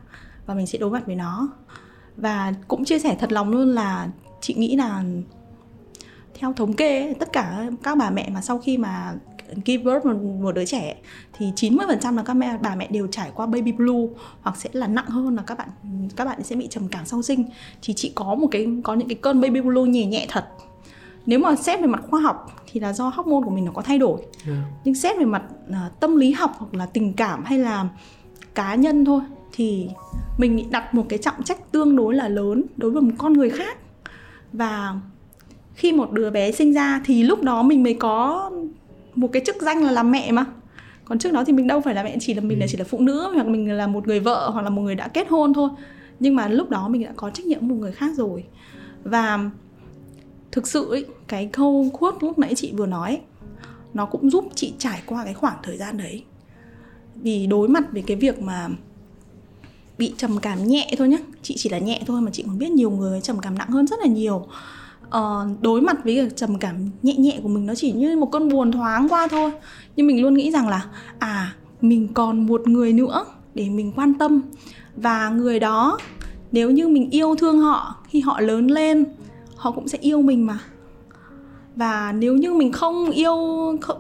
và 0.47 0.55
mình 0.55 0.67
sẽ 0.67 0.79
đối 0.79 0.91
mặt 0.91 1.07
với 1.07 1.17
nó 1.17 1.49
và 2.17 2.53
cũng 2.69 2.85
chia 2.85 2.99
sẻ 2.99 3.17
thật 3.21 3.33
lòng 3.33 3.51
luôn 3.51 3.69
là 3.69 4.09
chị 4.41 4.55
nghĩ 4.55 4.77
là 4.77 5.05
theo 6.35 6.53
thống 6.53 6.73
kê 6.73 7.15
tất 7.21 7.33
cả 7.33 7.71
các 7.83 7.99
bà 7.99 8.11
mẹ 8.11 8.31
mà 8.35 8.41
sau 8.41 8.59
khi 8.59 8.79
mà 8.79 9.15
give 9.65 9.85
birth 9.85 10.07
một, 10.07 10.17
một 10.41 10.55
đứa 10.55 10.65
trẻ 10.65 10.97
thì 11.33 11.53
90% 11.57 12.17
là 12.17 12.23
các 12.23 12.35
mẹ 12.35 12.59
bà 12.63 12.75
mẹ 12.75 12.89
đều 12.91 13.07
trải 13.07 13.31
qua 13.35 13.47
baby 13.47 13.73
blue 13.73 14.07
hoặc 14.43 14.57
sẽ 14.57 14.71
là 14.73 14.87
nặng 14.87 15.07
hơn 15.07 15.37
là 15.37 15.43
các 15.43 15.59
bạn 15.59 15.69
các 16.17 16.25
bạn 16.25 16.43
sẽ 16.43 16.57
bị 16.57 16.69
trầm 16.71 16.89
cảm 16.89 17.07
sau 17.07 17.23
sinh. 17.23 17.45
Thì 17.83 17.95
chị 17.95 18.13
có 18.15 18.35
một 18.35 18.49
cái 18.51 18.67
có 18.83 18.95
những 18.95 19.09
cái 19.09 19.15
cơn 19.15 19.41
baby 19.41 19.61
blue 19.61 19.83
nhẹ 19.83 20.07
nhẹ 20.07 20.27
thật. 20.29 20.49
Nếu 21.27 21.39
mà 21.39 21.57
xét 21.57 21.81
về 21.81 21.87
mặt 21.87 22.03
khoa 22.11 22.21
học 22.21 22.65
thì 22.73 22.81
là 22.81 22.93
do 22.93 23.09
hormone 23.09 23.45
của 23.45 23.51
mình 23.51 23.65
nó 23.65 23.73
có 23.73 23.83
thay 23.83 23.99
đổi. 23.99 24.21
Yeah. 24.47 24.59
nhưng 24.85 24.95
xét 24.95 25.19
về 25.19 25.25
mặt 25.25 25.43
uh, 25.71 26.01
tâm 26.01 26.17
lý 26.17 26.33
học 26.33 26.55
hoặc 26.59 26.75
là 26.75 26.87
tình 26.87 27.13
cảm 27.13 27.45
hay 27.45 27.59
là 27.59 27.89
cá 28.55 28.75
nhân 28.75 29.05
thôi 29.05 29.21
thì 29.53 29.89
mình 30.39 30.71
đặt 30.71 30.95
một 30.95 31.07
cái 31.09 31.19
trọng 31.19 31.43
trách 31.43 31.73
tương 31.73 31.97
đối 31.97 32.15
là 32.15 32.29
lớn 32.29 32.63
đối 32.77 32.91
với 32.91 33.03
một 33.03 33.13
con 33.19 33.33
người 33.33 33.51
khác. 33.51 33.79
Và 34.53 35.01
khi 35.75 35.93
một 35.93 36.13
đứa 36.13 36.31
bé 36.31 36.53
sinh 36.53 36.73
ra 36.73 37.01
thì 37.05 37.23
lúc 37.23 37.43
đó 37.43 37.63
mình 37.63 37.83
mới 37.83 37.95
có 37.95 38.51
một 39.15 39.29
cái 39.33 39.43
chức 39.47 39.57
danh 39.63 39.85
là 39.85 39.91
làm 39.91 40.11
mẹ 40.11 40.33
mà. 40.33 40.47
Còn 41.05 41.19
trước 41.19 41.33
đó 41.33 41.45
thì 41.45 41.53
mình 41.53 41.67
đâu 41.67 41.81
phải 41.81 41.95
là 41.95 42.03
mẹ 42.03 42.17
chỉ 42.21 42.35
là 42.35 42.41
mình 42.41 42.59
là 42.59 42.65
ừ. 42.65 42.69
chỉ 42.71 42.79
là 42.79 42.85
phụ 42.85 43.01
nữ 43.01 43.31
hoặc 43.35 43.47
mình 43.47 43.73
là 43.73 43.87
một 43.87 44.07
người 44.07 44.21
vợ 44.21 44.51
hoặc 44.51 44.63
là 44.63 44.71
một 44.71 44.83
người 44.83 44.95
đã 44.95 45.09
kết 45.09 45.29
hôn 45.29 45.55
thôi. 45.55 45.71
Nhưng 46.21 46.37
mà 46.37 46.49
lúc 46.49 46.71
đó 46.71 46.89
mình 46.89 47.05
đã 47.05 47.13
có 47.17 47.31
trách 47.31 47.47
nhiệm 47.47 47.69
một 47.69 47.75
người 47.75 47.93
khác 47.93 48.11
rồi. 48.17 48.45
Và 49.05 49.51
thực 50.53 50.67
sự 50.67 50.91
ấy, 50.91 51.07
cái 51.29 51.49
câu 51.53 51.91
khuất 51.93 52.15
lúc 52.21 52.39
nãy 52.39 52.55
chị 52.55 52.73
vừa 52.77 52.87
nói 52.87 53.21
nó 53.95 54.07
cũng 54.07 54.31
giúp 54.31 54.45
chị 54.55 54.75
trải 54.79 55.03
qua 55.07 55.25
cái 55.25 55.35
khoảng 55.35 55.57
thời 55.63 55.77
gian 55.77 55.97
đấy. 55.97 56.25
Vì 57.15 57.47
đối 57.47 57.69
mặt 57.69 57.85
với 57.93 58.03
cái 58.07 58.17
việc 58.17 58.43
mà 58.43 58.69
bị 60.03 60.13
trầm 60.17 60.39
cảm 60.39 60.67
nhẹ 60.67 60.95
thôi 60.99 61.09
nhé 61.09 61.19
chị 61.43 61.55
chỉ 61.59 61.69
là 61.69 61.79
nhẹ 61.79 62.01
thôi 62.07 62.21
mà 62.21 62.31
chị 62.31 62.43
còn 62.47 62.59
biết 62.59 62.71
nhiều 62.71 62.91
người 62.91 63.21
trầm 63.21 63.39
cảm 63.43 63.59
nặng 63.59 63.69
hơn 63.69 63.87
rất 63.87 63.99
là 64.01 64.07
nhiều. 64.07 64.47
Ờ, 65.11 65.47
đối 65.61 65.81
mặt 65.81 65.97
với 66.05 66.17
cái 66.17 66.31
trầm 66.37 66.59
cảm 66.59 66.75
nhẹ 67.03 67.15
nhẹ 67.15 67.41
của 67.43 67.49
mình 67.49 67.67
nó 67.67 67.75
chỉ 67.75 67.93
như 67.93 68.17
một 68.17 68.33
cơn 68.33 68.49
buồn 68.49 68.73
thoáng 68.73 69.09
qua 69.09 69.29
thôi. 69.29 69.53
Nhưng 69.97 70.07
mình 70.07 70.23
luôn 70.23 70.35
nghĩ 70.35 70.51
rằng 70.51 70.69
là 70.69 70.87
à 71.19 71.55
mình 71.81 72.09
còn 72.15 72.47
một 72.47 72.69
người 72.69 72.93
nữa 72.93 73.25
để 73.55 73.69
mình 73.69 73.93
quan 73.97 74.15
tâm. 74.15 74.41
Và 74.97 75.29
người 75.29 75.61
đó 75.61 75.99
nếu 76.53 76.71
như 76.71 76.89
mình 76.89 77.11
yêu 77.11 77.35
thương 77.35 77.59
họ 77.59 77.97
khi 78.09 78.21
họ 78.21 78.41
lớn 78.41 78.67
lên 78.67 79.05
họ 79.57 79.71
cũng 79.71 79.89
sẽ 79.89 79.99
yêu 79.99 80.23
mình 80.23 80.47
mà. 80.47 80.59
Và 81.77 82.13
nếu 82.13 82.35
như 82.37 82.55
mình 82.55 82.73
không 82.73 83.11
yêu 83.11 83.37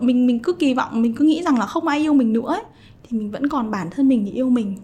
mình 0.00 0.26
mình 0.26 0.38
cứ 0.38 0.52
kỳ 0.52 0.75
vọng 0.75 1.02
mình 1.02 1.14
cứ 1.14 1.25
nghĩ 1.25 1.42
rằng 1.42 1.59
là 1.59 1.66
không 1.66 1.88
ai 1.88 1.99
yêu 1.99 2.12
mình 2.14 2.32
nữa 2.32 2.47
ấy, 2.47 2.62
thì 3.02 3.18
mình 3.18 3.30
vẫn 3.30 3.49
còn 3.49 3.71
bản 3.71 3.90
thân 3.90 4.09
mình 4.09 4.25
để 4.25 4.30
yêu 4.30 4.50
mình 4.50 4.76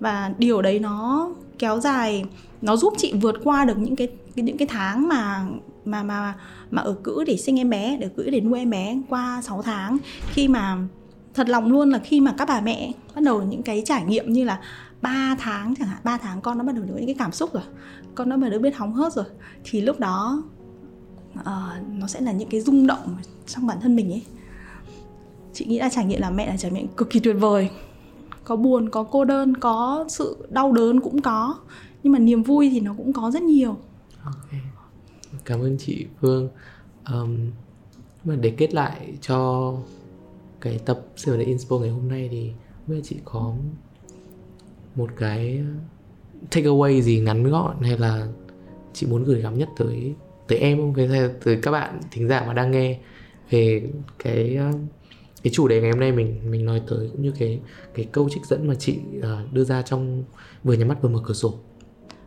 và 0.00 0.32
điều 0.38 0.62
đấy 0.62 0.78
nó 0.78 1.30
kéo 1.58 1.80
dài 1.80 2.24
nó 2.62 2.76
giúp 2.76 2.94
chị 2.96 3.12
vượt 3.20 3.36
qua 3.44 3.64
được 3.64 3.78
những 3.78 3.96
cái 3.96 4.08
những 4.34 4.58
cái 4.58 4.68
tháng 4.68 5.08
mà 5.08 5.46
mà 5.84 6.02
mà 6.02 6.34
mà 6.70 6.82
ở 6.82 6.92
cữ 6.92 7.24
để 7.26 7.36
sinh 7.36 7.58
em 7.58 7.70
bé 7.70 7.96
để 7.96 8.08
cữ 8.16 8.30
để 8.30 8.40
nuôi 8.40 8.58
em 8.58 8.70
bé 8.70 8.98
qua 9.08 9.42
6 9.42 9.62
tháng. 9.62 9.98
Khi 10.32 10.48
mà 10.48 10.78
thật 11.34 11.48
lòng 11.48 11.72
luôn 11.72 11.90
là 11.90 11.98
khi 11.98 12.20
mà 12.20 12.34
các 12.38 12.48
bà 12.48 12.60
mẹ 12.60 12.92
bắt 13.14 13.24
đầu 13.24 13.42
những 13.42 13.62
cái 13.62 13.82
trải 13.86 14.04
nghiệm 14.04 14.32
như 14.32 14.44
là 14.44 14.60
3 15.02 15.36
tháng 15.38 15.74
chẳng 15.78 15.88
hạn 15.88 16.00
3 16.04 16.16
tháng 16.16 16.40
con 16.40 16.58
nó 16.58 16.64
bắt 16.64 16.74
đầu 16.74 16.84
có 16.88 16.96
những 16.96 17.06
cái 17.06 17.16
cảm 17.18 17.32
xúc 17.32 17.52
rồi 17.52 17.62
con 18.14 18.28
nó 18.28 18.36
bắt 18.36 18.48
đầu 18.48 18.60
biết 18.60 18.76
hóng 18.76 18.94
hớt 18.94 19.12
rồi 19.12 19.24
thì 19.64 19.80
lúc 19.80 20.00
đó 20.00 20.42
uh, 21.40 21.44
nó 21.98 22.06
sẽ 22.06 22.20
là 22.20 22.32
những 22.32 22.48
cái 22.48 22.60
rung 22.60 22.86
động 22.86 23.16
trong 23.46 23.66
bản 23.66 23.78
thân 23.80 23.96
mình 23.96 24.12
ấy. 24.12 24.22
Chị 25.52 25.64
nghĩ 25.64 25.78
là 25.78 25.88
trải 25.88 26.04
nghiệm 26.04 26.20
làm 26.20 26.36
mẹ 26.36 26.46
là 26.46 26.56
trải 26.56 26.70
nghiệm 26.70 26.88
cực 26.88 27.10
kỳ 27.10 27.20
tuyệt 27.20 27.36
vời 27.40 27.70
có 28.44 28.56
buồn 28.56 28.90
có 28.90 29.02
cô 29.02 29.24
đơn 29.24 29.56
có 29.56 30.04
sự 30.08 30.46
đau 30.48 30.72
đớn 30.72 31.00
cũng 31.00 31.20
có 31.20 31.58
nhưng 32.02 32.12
mà 32.12 32.18
niềm 32.18 32.42
vui 32.42 32.70
thì 32.70 32.80
nó 32.80 32.94
cũng 32.96 33.12
có 33.12 33.30
rất 33.30 33.42
nhiều. 33.42 33.76
Okay. 34.24 34.60
cảm 35.44 35.60
ơn 35.60 35.76
chị 35.78 36.06
Phương. 36.20 36.48
Um, 37.12 37.50
mà 38.24 38.36
để 38.36 38.50
kết 38.50 38.74
lại 38.74 39.14
cho 39.20 39.72
cái 40.60 40.80
tập 40.84 41.06
sửa 41.16 41.36
để 41.36 41.44
inspo 41.44 41.78
ngày 41.78 41.90
hôm 41.90 42.08
nay 42.08 42.28
thì 42.30 42.52
bây 42.86 43.00
chị 43.04 43.16
có 43.24 43.54
một 44.94 45.10
cái 45.16 45.62
uh, 45.62 46.50
takeaway 46.50 47.00
gì 47.00 47.20
ngắn 47.20 47.50
gọn 47.50 47.76
hay 47.80 47.98
là 47.98 48.26
chị 48.92 49.06
muốn 49.06 49.24
gửi 49.24 49.42
gắm 49.42 49.58
nhất 49.58 49.68
tới 49.76 50.14
tới 50.48 50.58
em 50.58 50.78
không? 50.78 50.94
Cái 50.94 51.08
tới 51.44 51.58
các 51.62 51.70
bạn 51.70 52.00
thính 52.10 52.28
giả 52.28 52.44
mà 52.46 52.52
đang 52.52 52.70
nghe 52.70 52.98
về 53.50 53.90
cái 54.18 54.58
uh, 54.70 54.74
cái 55.42 55.52
chủ 55.52 55.68
đề 55.68 55.80
ngày 55.80 55.90
hôm 55.90 56.00
nay 56.00 56.12
mình 56.12 56.40
mình 56.50 56.64
nói 56.64 56.82
tới 56.88 57.08
cũng 57.12 57.22
như 57.22 57.32
cái 57.38 57.60
cái 57.94 58.06
câu 58.12 58.28
trích 58.30 58.46
dẫn 58.46 58.68
mà 58.68 58.74
chị 58.74 58.98
uh, 59.18 59.52
đưa 59.52 59.64
ra 59.64 59.82
trong 59.82 60.24
vừa 60.64 60.74
nhắm 60.74 60.88
mắt 60.88 61.02
vừa 61.02 61.08
mở 61.08 61.20
cửa 61.24 61.34
sổ. 61.34 61.54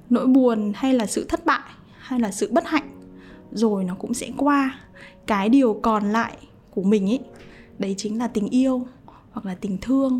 Nỗi 0.09 0.27
buồn 0.27 0.71
hay 0.75 0.93
là 0.93 1.05
sự 1.05 1.25
thất 1.29 1.45
bại 1.45 1.69
hay 1.97 2.19
là 2.19 2.31
sự 2.31 2.49
bất 2.51 2.65
hạnh 2.67 2.89
rồi 3.51 3.83
nó 3.83 3.95
cũng 3.95 4.13
sẽ 4.13 4.31
qua. 4.37 4.79
Cái 5.27 5.49
điều 5.49 5.73
còn 5.73 6.11
lại 6.11 6.37
của 6.71 6.83
mình 6.83 7.09
ấy 7.09 7.19
đấy 7.79 7.95
chính 7.97 8.17
là 8.17 8.27
tình 8.27 8.49
yêu 8.49 8.87
hoặc 9.31 9.45
là 9.45 9.55
tình 9.55 9.77
thương. 9.81 10.19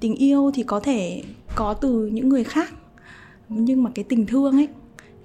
Tình 0.00 0.14
yêu 0.14 0.50
thì 0.54 0.62
có 0.62 0.80
thể 0.80 1.22
có 1.56 1.74
từ 1.74 2.06
những 2.06 2.28
người 2.28 2.44
khác 2.44 2.74
nhưng 3.48 3.82
mà 3.82 3.90
cái 3.94 4.04
tình 4.04 4.26
thương 4.26 4.52
ấy 4.52 4.68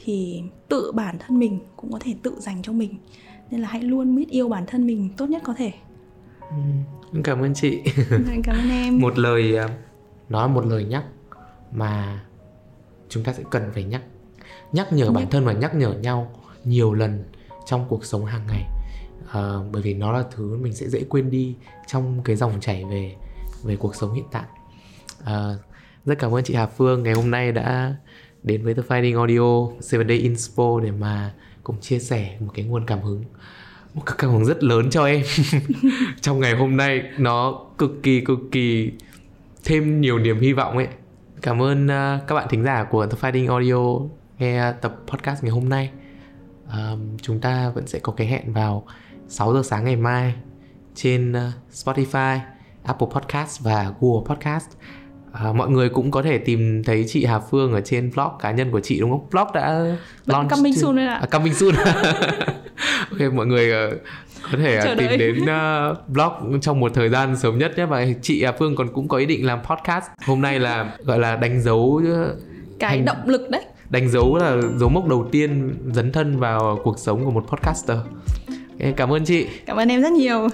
thì 0.05 0.41
tự 0.69 0.91
bản 0.91 1.15
thân 1.19 1.39
mình 1.39 1.59
cũng 1.75 1.91
có 1.91 1.99
thể 2.01 2.15
tự 2.23 2.33
dành 2.39 2.61
cho 2.61 2.73
mình. 2.73 2.95
Nên 3.51 3.61
là 3.61 3.67
hãy 3.67 3.81
luôn 3.81 4.15
biết 4.15 4.29
yêu 4.29 4.49
bản 4.49 4.63
thân 4.67 4.87
mình 4.87 5.09
tốt 5.17 5.29
nhất 5.29 5.41
có 5.45 5.53
thể 5.57 5.71
ừ, 6.49 7.21
cảm 7.23 7.41
ơn 7.41 7.53
chị. 7.53 7.81
Cảm 8.43 8.55
ơn 8.55 8.69
em. 8.69 8.99
Một 8.99 9.17
lời 9.17 9.57
à, 9.57 9.69
nói 10.29 10.49
một 10.49 10.65
lời 10.65 10.83
nhắc 10.83 11.03
mà 11.71 12.23
chúng 13.09 13.23
ta 13.23 13.33
sẽ 13.33 13.43
cần 13.51 13.71
phải 13.73 13.83
nhắc. 13.83 14.01
Nhắc 14.71 14.93
nhở 14.93 15.11
bản 15.11 15.29
thân 15.29 15.45
và 15.45 15.53
nhắc 15.53 15.75
nhở 15.75 15.93
nhau 15.93 16.31
nhiều 16.63 16.93
lần 16.93 17.23
trong 17.65 17.85
cuộc 17.89 18.05
sống 18.05 18.25
hàng 18.25 18.47
ngày. 18.47 18.63
À, 19.31 19.53
bởi 19.71 19.81
vì 19.81 19.93
nó 19.93 20.11
là 20.11 20.23
thứ 20.35 20.57
mình 20.57 20.73
sẽ 20.73 20.89
dễ 20.89 21.03
quên 21.09 21.29
đi 21.29 21.55
trong 21.87 22.21
cái 22.23 22.35
dòng 22.35 22.59
chảy 22.61 22.85
về 22.85 23.15
về 23.63 23.75
cuộc 23.75 23.95
sống 23.95 24.13
hiện 24.13 24.25
tại. 24.31 24.45
À, 25.23 25.55
rất 26.05 26.19
cảm 26.19 26.35
ơn 26.35 26.43
chị 26.43 26.53
Hà 26.53 26.65
Phương 26.65 27.03
ngày 27.03 27.13
hôm 27.13 27.31
nay 27.31 27.51
đã 27.51 27.95
đến 28.43 28.63
với 28.63 28.73
The 28.73 28.81
Finding 28.87 29.17
Audio 29.17 29.73
7 29.97 30.07
Day 30.07 30.17
Inspo 30.17 30.79
để 30.83 30.91
mà 30.91 31.33
cùng 31.63 31.81
chia 31.81 31.99
sẻ 31.99 32.37
một 32.39 32.51
cái 32.53 32.65
nguồn 32.65 32.85
cảm 32.85 33.01
hứng 33.01 33.23
một 33.95 34.01
cái 34.05 34.15
cảm 34.17 34.31
hứng 34.31 34.45
rất 34.45 34.63
lớn 34.63 34.89
cho 34.89 35.05
em 35.05 35.21
trong 36.21 36.39
ngày 36.39 36.55
hôm 36.55 36.77
nay 36.77 37.03
nó 37.17 37.59
cực 37.77 38.03
kỳ 38.03 38.21
cực 38.21 38.39
kỳ 38.51 38.91
thêm 39.63 40.01
nhiều 40.01 40.19
niềm 40.19 40.39
hy 40.39 40.53
vọng 40.53 40.77
ấy 40.77 40.87
cảm 41.41 41.61
ơn 41.61 41.85
uh, 41.85 42.27
các 42.27 42.35
bạn 42.35 42.47
thính 42.49 42.63
giả 42.63 42.83
của 42.83 43.05
The 43.05 43.17
Finding 43.21 43.49
Audio 43.49 44.07
nghe 44.39 44.71
tập 44.81 44.95
podcast 45.07 45.43
ngày 45.43 45.51
hôm 45.51 45.69
nay 45.69 45.91
uh, 46.67 46.99
chúng 47.21 47.39
ta 47.39 47.71
vẫn 47.75 47.87
sẽ 47.87 47.99
có 47.99 48.13
cái 48.13 48.27
hẹn 48.27 48.53
vào 48.53 48.85
6 49.27 49.53
giờ 49.53 49.61
sáng 49.63 49.85
ngày 49.85 49.95
mai 49.95 50.33
trên 50.95 51.31
uh, 51.31 51.37
Spotify, 51.73 52.39
Apple 52.83 53.07
Podcast 53.13 53.63
và 53.63 53.93
Google 53.99 54.35
Podcast 54.35 54.67
À, 55.31 55.53
mọi 55.53 55.69
người 55.69 55.89
cũng 55.89 56.11
có 56.11 56.21
thể 56.21 56.37
tìm 56.37 56.83
thấy 56.83 57.05
chị 57.07 57.25
Hà 57.25 57.39
Phương 57.39 57.73
ở 57.73 57.81
trên 57.81 58.11
blog 58.15 58.31
cá 58.39 58.51
nhân 58.51 58.71
của 58.71 58.79
chị 58.79 58.99
đúng 58.99 59.11
không? 59.11 59.29
Blog 59.31 59.47
đã 59.53 59.73
Vẫn 60.25 60.35
launch 60.35 60.49
coming 60.49 60.73
soon 60.75 60.95
đấy 60.95 61.07
ạ. 61.07 61.19
À, 61.21 61.27
coming 61.27 61.53
soon. 61.53 61.75
ok 63.11 63.33
mọi 63.33 63.45
người 63.45 63.93
uh, 63.93 64.01
có 64.51 64.57
thể 64.57 64.79
uh, 64.91 64.97
tìm 64.97 65.19
đến 65.19 65.43
uh, 65.43 66.09
blog 66.09 66.59
trong 66.61 66.79
một 66.79 66.91
thời 66.93 67.09
gian 67.09 67.37
sớm 67.37 67.57
nhất 67.57 67.77
nhé 67.77 67.85
và 67.85 68.05
chị 68.21 68.43
Hà 68.43 68.51
Phương 68.51 68.75
còn 68.75 68.93
cũng 68.93 69.07
có 69.07 69.17
ý 69.17 69.25
định 69.25 69.45
làm 69.45 69.59
podcast. 69.63 70.05
Hôm 70.25 70.41
nay 70.41 70.59
là 70.59 70.97
gọi 71.03 71.19
là 71.19 71.35
đánh 71.35 71.61
dấu 71.61 72.01
cái 72.79 72.89
hành... 72.89 73.05
động 73.05 73.17
lực 73.25 73.49
đấy. 73.49 73.61
Đánh 73.89 74.09
dấu 74.09 74.37
là 74.37 74.57
dấu 74.77 74.89
mốc 74.89 75.07
đầu 75.07 75.27
tiên 75.31 75.75
dấn 75.93 76.11
thân 76.11 76.39
vào 76.39 76.79
cuộc 76.83 76.99
sống 76.99 77.25
của 77.25 77.31
một 77.31 77.45
podcaster. 77.47 77.97
Okay, 78.79 78.93
cảm 78.97 79.13
ơn 79.13 79.25
chị. 79.25 79.47
Cảm 79.65 79.77
ơn 79.77 79.89
em 79.89 80.01
rất 80.01 80.11
nhiều. 80.11 80.47